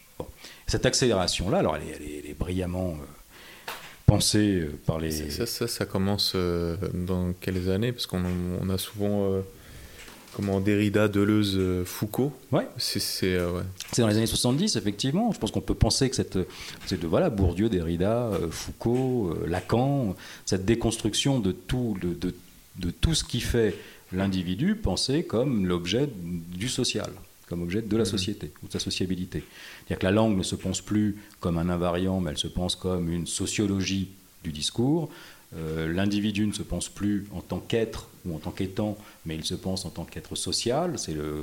[0.67, 3.73] Cette accélération-là, alors elle est, brillamment euh,
[4.07, 5.11] pensée euh, par les...
[5.11, 9.43] Ça, ça, ça commence euh, dans quelles années Parce qu'on a souvent...
[10.33, 12.33] Comment Derrida, Deleuze, Foucault.
[12.53, 12.65] Ouais.
[12.79, 13.37] C'est
[13.99, 15.33] dans les années 70, effectivement.
[15.33, 16.39] Je pense qu'on peut penser que cette,
[16.87, 20.15] c'est de voilà Bourdieu, Derrida, Foucault, Lacan,
[20.47, 22.33] cette déconstruction de tout, de, de
[22.81, 23.77] de tout ce qui fait
[24.13, 27.11] l'individu penser comme l'objet du social,
[27.49, 28.07] comme objet de la mmh.
[28.07, 29.45] société ou de sa sociabilité.
[29.79, 32.75] C'est-à-dire que la langue ne se pense plus comme un invariant, mais elle se pense
[32.75, 34.09] comme une sociologie
[34.43, 35.11] du discours.
[35.57, 39.45] Euh, l'individu ne se pense plus en tant qu'être ou en tant qu'étant, mais il
[39.45, 40.99] se pense en tant qu'être social.
[40.99, 41.43] C'est le,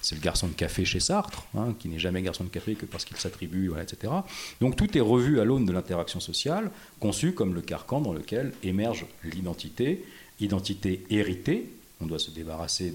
[0.00, 2.84] c'est le garçon de café chez Sartre, hein, qui n'est jamais garçon de café que
[2.84, 4.12] parce qu'il s'attribue, etc.
[4.60, 8.52] Donc tout est revu à l'aune de l'interaction sociale, conçu comme le carcan dans lequel
[8.64, 10.04] émerge l'identité
[10.42, 11.66] identité héritée,
[12.00, 12.92] on doit se débarrasser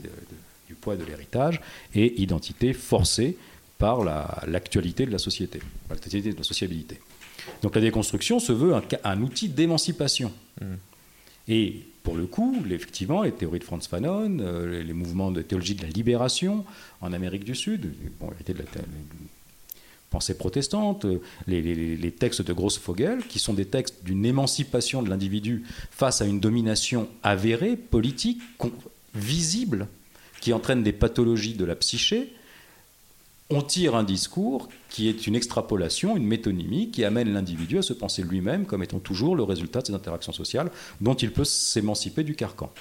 [0.67, 1.61] du poids de l'héritage,
[1.95, 3.37] et identité forcée
[3.77, 4.03] par
[4.47, 6.99] l'actualité de la société, l'actualité de la sociabilité.
[7.61, 8.73] Donc la déconstruction se veut
[9.03, 10.31] un, outil d'émancipation.
[10.59, 10.65] Mmh.
[11.47, 15.75] Et pour le coup, effectivement, les théories de Franz Fanon, euh, les mouvements de théologie
[15.75, 16.65] de la libération
[17.01, 18.63] en Amérique du Sud, bon, de la,
[20.09, 25.63] pensée protestante, euh, les, textes de Grossfogel, qui sont des textes d'une émancipation de l'individu
[25.91, 28.41] face à une domination avérée, politique,
[29.13, 29.87] visible,
[30.41, 32.33] qui entraîne des pathologies de la psyché,
[33.49, 37.93] on tire un discours qui est une extrapolation, une métonymie, qui amène l'individu à se
[37.93, 42.23] penser lui-même comme étant toujours le résultat de ces interactions sociales dont il peut s'émanciper
[42.23, 42.71] du carcan.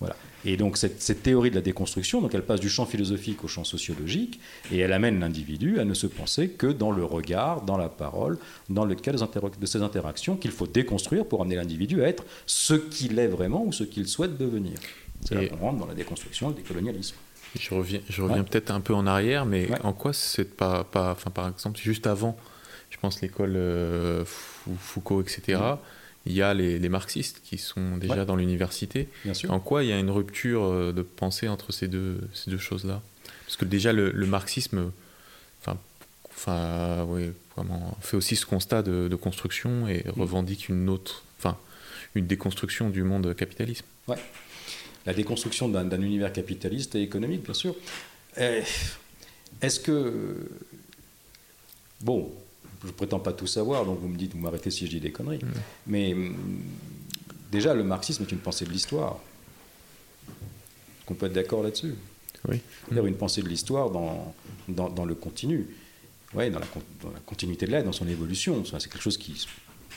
[0.00, 0.16] Voilà.
[0.44, 3.64] Et donc cette, théorie de la déconstruction, donc elle passe du champ philosophique au champ
[3.64, 4.40] sociologique,
[4.70, 8.38] et elle amène l'individu à ne se penser que dans le regard, dans la parole,
[8.70, 12.74] dans le cas de ces interactions qu'il faut déconstruire pour amener l'individu à être ce
[12.74, 14.78] qu'il est vraiment ou ce qu'il souhaite devenir.
[15.24, 17.16] C'est là qu'on rentre dans la déconstruction, le décolonialisme.
[17.58, 21.12] Je reviens, je reviens peut-être un peu en arrière, mais en quoi c'est pas, pas,
[21.12, 22.36] enfin par exemple, juste avant,
[22.90, 24.24] je pense l'école euh,
[24.78, 25.58] Foucault, etc
[26.28, 29.08] il y a les, marxistes qui sont déjà dans l'université.
[29.48, 32.58] En quoi il y a une rupture euh, de pensée entre ces deux, ces deux
[32.58, 33.02] choses-là?
[33.46, 34.92] Parce que déjà, le, marxisme
[35.62, 35.78] enfin,
[36.30, 40.20] enfin, oui, vraiment, fait aussi ce constat de, construction et mm.
[40.20, 41.56] revendique une autre, enfin,
[42.14, 43.86] une déconstruction du monde capitalisme.
[44.06, 44.18] Ouais.
[45.06, 47.74] La déconstruction d'un univers capitaliste et économique, bien sûr.
[48.36, 48.62] Eh,
[49.62, 50.46] est-ce que.
[52.02, 52.30] Bon,
[52.84, 55.10] je prétends pas tout savoir, donc vous me dites, vous m'arrêtez si je dis des
[55.10, 55.44] conneries.
[55.44, 55.52] Mm.
[55.86, 56.36] Mais mm,
[57.50, 59.18] déjà, le marxisme est une pensée de l'histoire.
[61.06, 61.94] Qu'on peut être d'accord là-dessus.
[62.48, 62.60] Oui.
[62.88, 64.34] cest une pensée de l'histoire dans,
[64.68, 65.66] dans, le continu.
[66.34, 66.66] Ouais, dans, la,
[67.02, 68.64] dans la continuité de l'être, dans son évolution.
[68.64, 69.46] C'est quelque chose qui,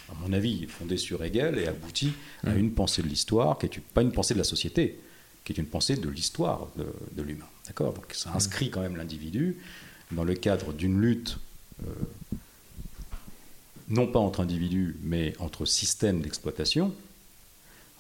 [0.10, 2.14] à mon avis, est fondé sur Hegel et aboutit
[2.44, 2.58] à mm.
[2.58, 5.00] une pensée de l'histoire qui n'est pas une pensée de la société,
[5.44, 7.48] qui est une pensée de l'histoire de, l'humain.
[7.68, 7.94] D'accord?
[7.94, 9.58] Donc ça inscrit quand même l'individu
[10.12, 11.38] dans le cadre d'une lutte,
[11.84, 11.92] euh,
[13.92, 16.94] non pas entre individus, mais entre systèmes d'exploitation,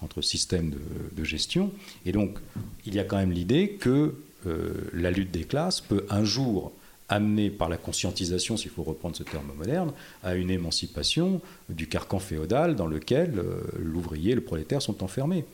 [0.01, 0.73] entre systèmes
[1.15, 1.71] de, gestion.
[2.05, 2.39] Et donc,
[2.85, 4.15] il y a quand même l'idée que
[4.47, 6.71] euh, la lutte des classes peut un jour
[7.09, 9.91] amener par la conscientisation, s'il faut reprendre ce terme moderne,
[10.23, 15.45] à une émancipation du carcan féodal dans lequel euh, l'ouvrier et le prolétaire sont enfermés.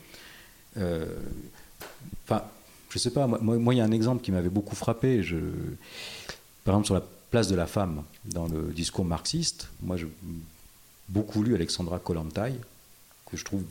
[0.78, 1.04] Euh,
[2.24, 2.44] enfin,
[2.90, 5.20] je ne sais pas, moi, il y a un exemple qui m'avait beaucoup frappé.
[6.64, 10.08] Par exemple, sur la place de la femme dans le discours marxiste, moi j'ai
[11.08, 12.54] beaucoup lu Alexandra Kollontai,
[13.30, 13.62] que je trouve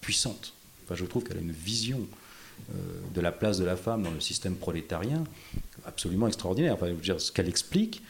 [0.00, 0.52] puissante.
[0.84, 2.00] Enfin, je trouve qu'elle a une vision
[2.70, 2.74] euh,
[3.14, 5.24] de la place de la femme dans le système prolétarien
[5.86, 6.74] absolument extraordinaire.
[6.74, 8.02] Enfin, je veux dire, ce qu'elle explique,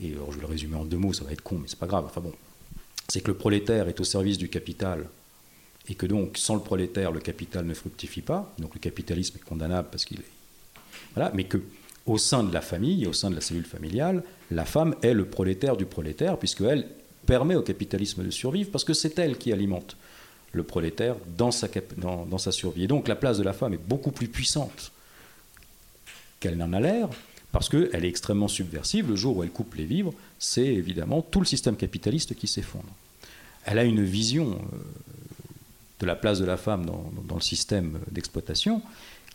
[0.00, 1.78] et alors je vais le résumer en deux mots, ça va être con, mais c'est
[1.78, 2.04] pas grave.
[2.04, 2.32] Enfin bon,
[3.08, 5.08] c'est que le prolétaire est au service du capital
[5.88, 8.52] et que donc sans le prolétaire, le capital ne fructifie pas.
[8.58, 10.34] Donc le capitalisme est condamnable parce qu'il est
[11.14, 11.60] voilà, mais que
[12.06, 15.24] au sein de la famille, au sein de la cellule familiale, la femme est le
[15.24, 16.86] prolétaire du prolétaire puisqu'elle
[17.26, 19.96] permet au capitalisme de survivre parce que c'est elle qui alimente
[20.52, 22.84] le prolétaire dans sa, survie.
[22.84, 24.92] Et donc la place de la femme est beaucoup plus puissante
[26.40, 27.08] qu'elle n'en a l'air,
[27.52, 29.08] parce qu'elle est extrêmement subversive.
[29.08, 32.92] Le jour où elle coupe les vivres, c'est évidemment tout le système capitaliste qui s'effondre.
[33.64, 34.76] Elle a une vision euh,
[36.00, 38.82] de la place de la femme dans, le système d'exploitation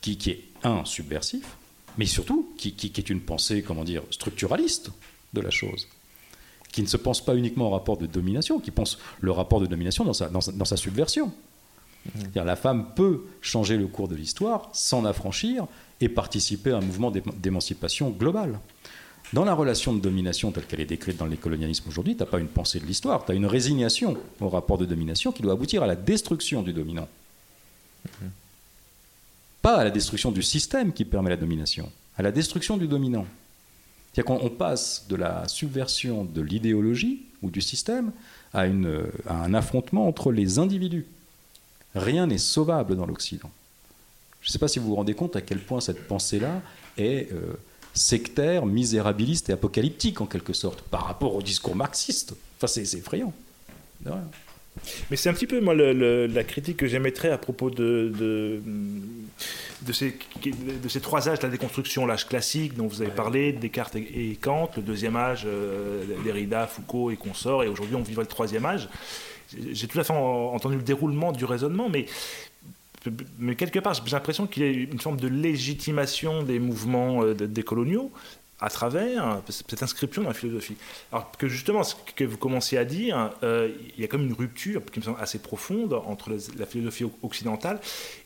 [0.02, 1.58] qui, est, un, subversif,
[1.98, 4.92] mais surtout qui, est une pensée, comment dire, structuraliste
[5.34, 5.88] de la chose
[6.72, 9.66] qui ne se pense pas uniquement au rapport de domination, qui pense le rapport de
[9.66, 11.32] domination dans sa, dans sa, subversion.
[12.06, 12.20] Mmh.
[12.36, 15.66] La femme peut changer le cours de l'histoire, s'en affranchir
[16.00, 18.60] et participer à un mouvement d'émancipation globale.
[19.34, 22.26] Dans la relation de domination telle qu'elle est décrite dans les colonialismes aujourd'hui, tu n'as
[22.26, 25.54] pas une pensée de l'histoire, tu as une résignation au rapport de domination qui doit
[25.54, 27.08] aboutir à la destruction du dominant.
[28.06, 28.26] Mmh.
[29.78, 33.26] À la destruction du système qui permet la domination, à la destruction du dominant.
[34.12, 38.12] C'est-à-dire qu'on passe de la subversion de l'idéologie ou du système
[38.54, 41.06] à, un affrontement entre les individus.
[41.96, 43.52] Rien n'est sauvable dans l'Occident.
[44.42, 46.62] Je ne sais pas si vous vous rendez compte à quel point cette pensée-là
[46.98, 47.54] est euh,
[47.94, 52.34] sectaire, misérabiliste et apocalyptique en quelque sorte par rapport au discours marxiste.
[52.58, 53.34] Enfin, c'est effrayant.
[55.10, 58.62] Mais c'est un petit peu moi la critique que j'émettrais à propos de, de,
[59.82, 63.52] de, ces, de ces trois âges de la déconstruction, l'âge classique dont vous avez parlé,
[63.52, 68.16] Descartes et, Kant, le deuxième âge, euh, Derrida, Foucault et consorts, et aujourd'hui on vit
[68.16, 68.90] le troisième âge.
[69.72, 72.06] J'ai tout à fait entendu le déroulement du raisonnement, mais
[73.38, 77.34] mais quelque part, j'ai l'impression qu'il y a une forme de légitimation des mouvements euh,
[77.34, 78.12] décoloniaux
[78.62, 80.76] à travers cette inscription dans la philosophie.
[81.12, 84.34] Alors que justement, ce que vous commenciez à dire, euh, il y a comme une
[84.34, 87.80] rupture qui me semble assez profonde entre la philosophie occidentale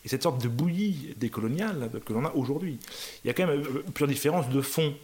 [0.04, 2.78] et cette sorte de bouillie décoloniale que l'on a aujourd'hui.
[3.24, 4.94] Il y a quand même euh, plusieurs différences de fond.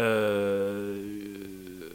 [0.00, 0.96] Euh,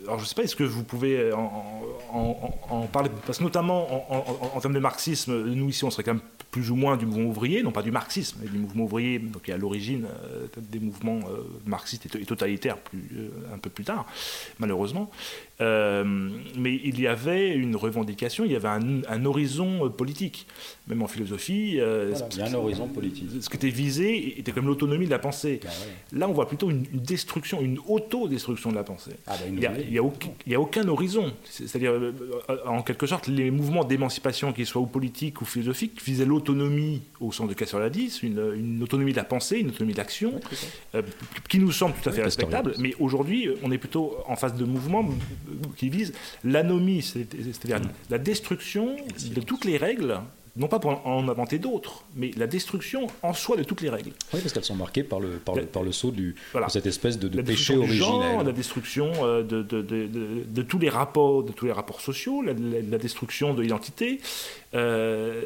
[0.05, 4.59] alors je ne sais pas, est-ce que vous pouvez en, parler Parce que notamment en,
[4.61, 7.63] termes de marxisme, nous ici on serait quand même plus ou moins du mouvement ouvrier,
[7.63, 10.79] non pas du marxisme, mais du mouvement ouvrier, donc qui est à l'origine euh, des
[10.79, 14.05] mouvements euh, marxistes et, totalitaires plus, un peu plus tard,
[14.59, 15.09] malheureusement.
[15.59, 20.47] Mais il y avait une revendication, il y avait un, horizon politique,
[20.87, 21.77] même en philosophie.
[21.77, 23.29] il y a un horizon politique.
[23.41, 25.59] Ce qui était visé était comme l'autonomie de la pensée.
[25.63, 25.69] Bah
[26.13, 29.15] Là, on voit plutôt une, une destruction, une autodestruction de la pensée.
[29.27, 31.33] Ah bah, il n'y a, aucun horizon.
[31.43, 32.13] C'est-à-dire, euh,
[32.65, 37.31] en quelque sorte, les mouvements d'émancipation, qu'ils soient ou politiques ou philosophiques, visaient l'autonomie au
[37.31, 40.39] sens de Castoriadis, une, une autonomie de la pensée, une autonomie d'action,
[40.95, 41.01] euh,
[41.49, 42.75] qui nous semble tout à fait respectable.
[42.79, 45.05] Mais aujourd'hui, on est plutôt en face de mouvements
[45.77, 48.95] qui visent l'anomie, c'est-à-dire la destruction
[49.33, 50.19] de toutes les règles
[50.57, 54.11] non pas pour en inventer d'autres, mais la destruction en soi de toutes les règles.
[54.33, 56.85] Oui, parce qu'elles sont marquées par le, par, le, par le saut du, de cette
[56.85, 58.45] espèce de, péché originel.
[58.45, 62.53] la destruction euh, de, de, de, tous les rapports, de tous les rapports sociaux, la,
[62.53, 64.21] la destruction de l'identité,
[64.75, 65.41] euh,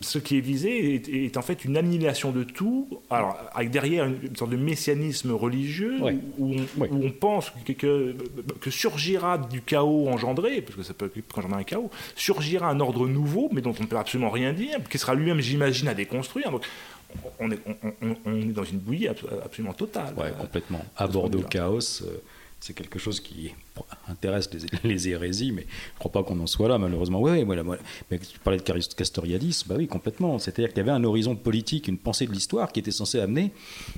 [0.00, 4.34] ce qui est visé est, en fait une annihilation de tout, alors avec derrière une,
[4.34, 5.98] sorte de messianisme religieux
[6.38, 11.64] où, on, pense que, que, surgira du chaos engendré, parce que ça peut engendrer un
[11.64, 15.14] chaos, surgira un ordre nouveau, mais dont on ne peut absolument rien dire, qui sera
[15.14, 16.50] lui-même, j'imagine, à déconstruire.
[16.50, 16.62] Donc,
[17.38, 17.58] on est,
[18.00, 20.14] on, est, dans une bouillie absolument totale.
[20.16, 20.84] Ouais, complètement.
[20.96, 22.02] À Bordeaux, chaos.
[22.02, 22.18] Euh,
[22.60, 23.52] c'est quelque chose qui
[24.08, 24.50] intéresse
[24.82, 27.20] les, hérésies, mais je ne crois pas qu'on en soit là, malheureusement.
[27.20, 27.62] Oui, voilà,
[28.10, 30.38] mais tu parlais de Castoriadis, bah oui, complètement.
[30.38, 33.52] C'est-à-dire qu'il y avait un horizon politique, une pensée de l'histoire qui était censée amener,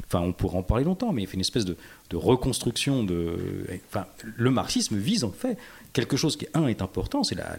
[0.06, 1.76] enfin, on pourrait en parler longtemps, mais il fait une espèce de,
[2.12, 3.66] reconstruction de.
[3.88, 5.56] Enfin, le marxisme vise en fait
[5.92, 7.56] quelque chose qui, un, est important, c'est la,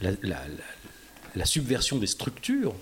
[0.00, 0.38] la, la,
[1.34, 2.74] la subversion des structures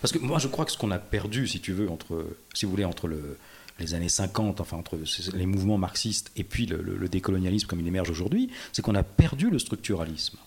[0.00, 2.64] Parce que moi, je crois que ce qu'on a perdu, si tu veux, entre, si
[2.64, 3.38] vous voulez, entre le,
[3.80, 4.98] les années 50, enfin entre
[5.34, 9.50] les mouvements marxistes et puis le, décolonialisme comme il émerge aujourd'hui, c'est qu'on a perdu
[9.50, 10.38] le structuralisme.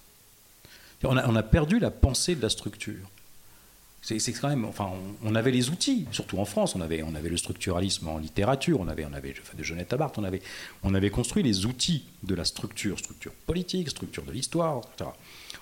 [1.03, 3.09] On a, perdu la pensée de la structure.
[4.01, 4.89] C'est quand même, enfin,
[5.23, 8.79] on, avait les outils, surtout en France, on avait, on avait le structuralisme en littérature,
[8.79, 10.41] on avait, on avait de Jeannette Abarth, on avait,
[10.81, 15.09] on avait construit les outils de la structure, structure politique, structure de l'histoire, etc.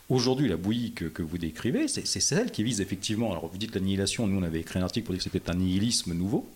[0.09, 3.73] Aujourd'hui, la bouillie que, que vous décrivez, c'est celle qui vise effectivement, alors vous dites
[3.73, 6.47] l'annihilation, nous on avait écrit un article pour dire que c'était un nihilisme nouveau,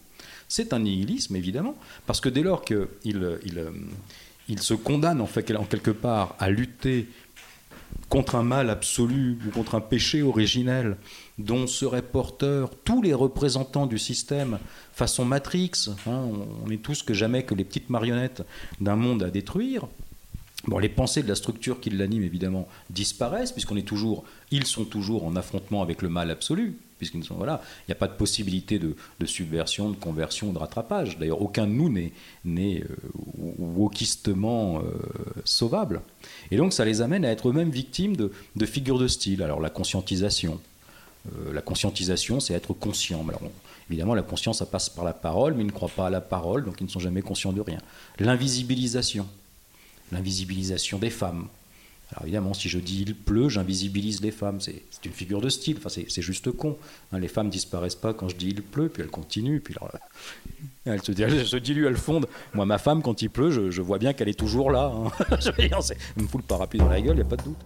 [0.47, 1.75] c'est un nihilisme, évidemment,
[2.05, 7.07] parce que dès lors qu'il il, euh, se condamne en quelque part à lutter
[8.09, 10.97] contre un mal absolu ou contre un péché originel
[11.37, 14.59] dont seraient porteurs tous les représentants du système
[14.93, 16.23] façon Matrix, hein,
[16.65, 18.43] on est tous que jamais que les petites marionnettes
[18.79, 19.87] d'un monde à détruire,
[20.67, 24.85] Bon, les pensées de la structure qui l'anime, évidemment, disparaissent, puisqu'on est toujours, ils sont
[24.85, 28.79] toujours en affrontement avec le mal absolu puisqu'ils voilà, il n'y a pas de possibilité
[28.79, 31.17] de, subversion, de conversion, de rattrapage.
[31.17, 32.87] D'ailleurs, aucun de nous n'est euh,
[33.57, 34.81] wokistement euh,
[35.43, 36.01] sauvable.
[36.51, 39.43] Et donc, ça les amène à être eux-mêmes victimes de, figures de style.
[39.43, 40.59] Alors, la conscientisation.
[41.27, 43.25] Euh, la conscientisation, c'est être conscient.
[43.89, 46.21] Évidemment, la conscience, ça passe par la parole, mais ils ne croient pas à la
[46.21, 47.79] parole, donc ils ne sont jamais conscients de rien.
[48.19, 49.27] L'invisibilisation.
[50.11, 51.47] L'invisibilisation des femmes.
[52.11, 54.61] Alors évidemment, si je dis il pleut, j'invisibilise les femmes.
[54.61, 55.77] C'est une figure de style.
[55.77, 56.77] Enfin, c'est juste con.
[57.11, 59.59] Hein, les femmes disparaissent pas quand je dis il pleut, puis elles continuent.
[59.59, 59.91] Puis alors,
[60.85, 62.27] elles se, elles se diluent, elles fondent.
[62.53, 64.93] Moi, ma femme, quand il pleut, je, vois bien qu'elle est toujours là.
[64.93, 65.11] Hein.
[65.39, 67.65] je me fout le parapluie dans la gueule, il n'y a pas de doute.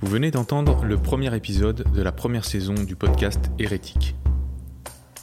[0.00, 4.16] Vous venez d'entendre le premier épisode de la première saison du podcast Hérétique.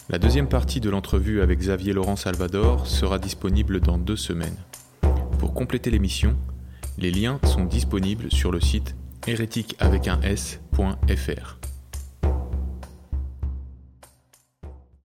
[0.07, 4.55] La deuxième partie de l'entrevue avec Xavier Laurent Salvador sera disponible dans deux semaines.
[5.37, 6.35] Pour compléter l'émission,
[6.99, 8.95] les liens sont disponibles sur le site
[9.25, 11.68] hérétique avec un s.fr.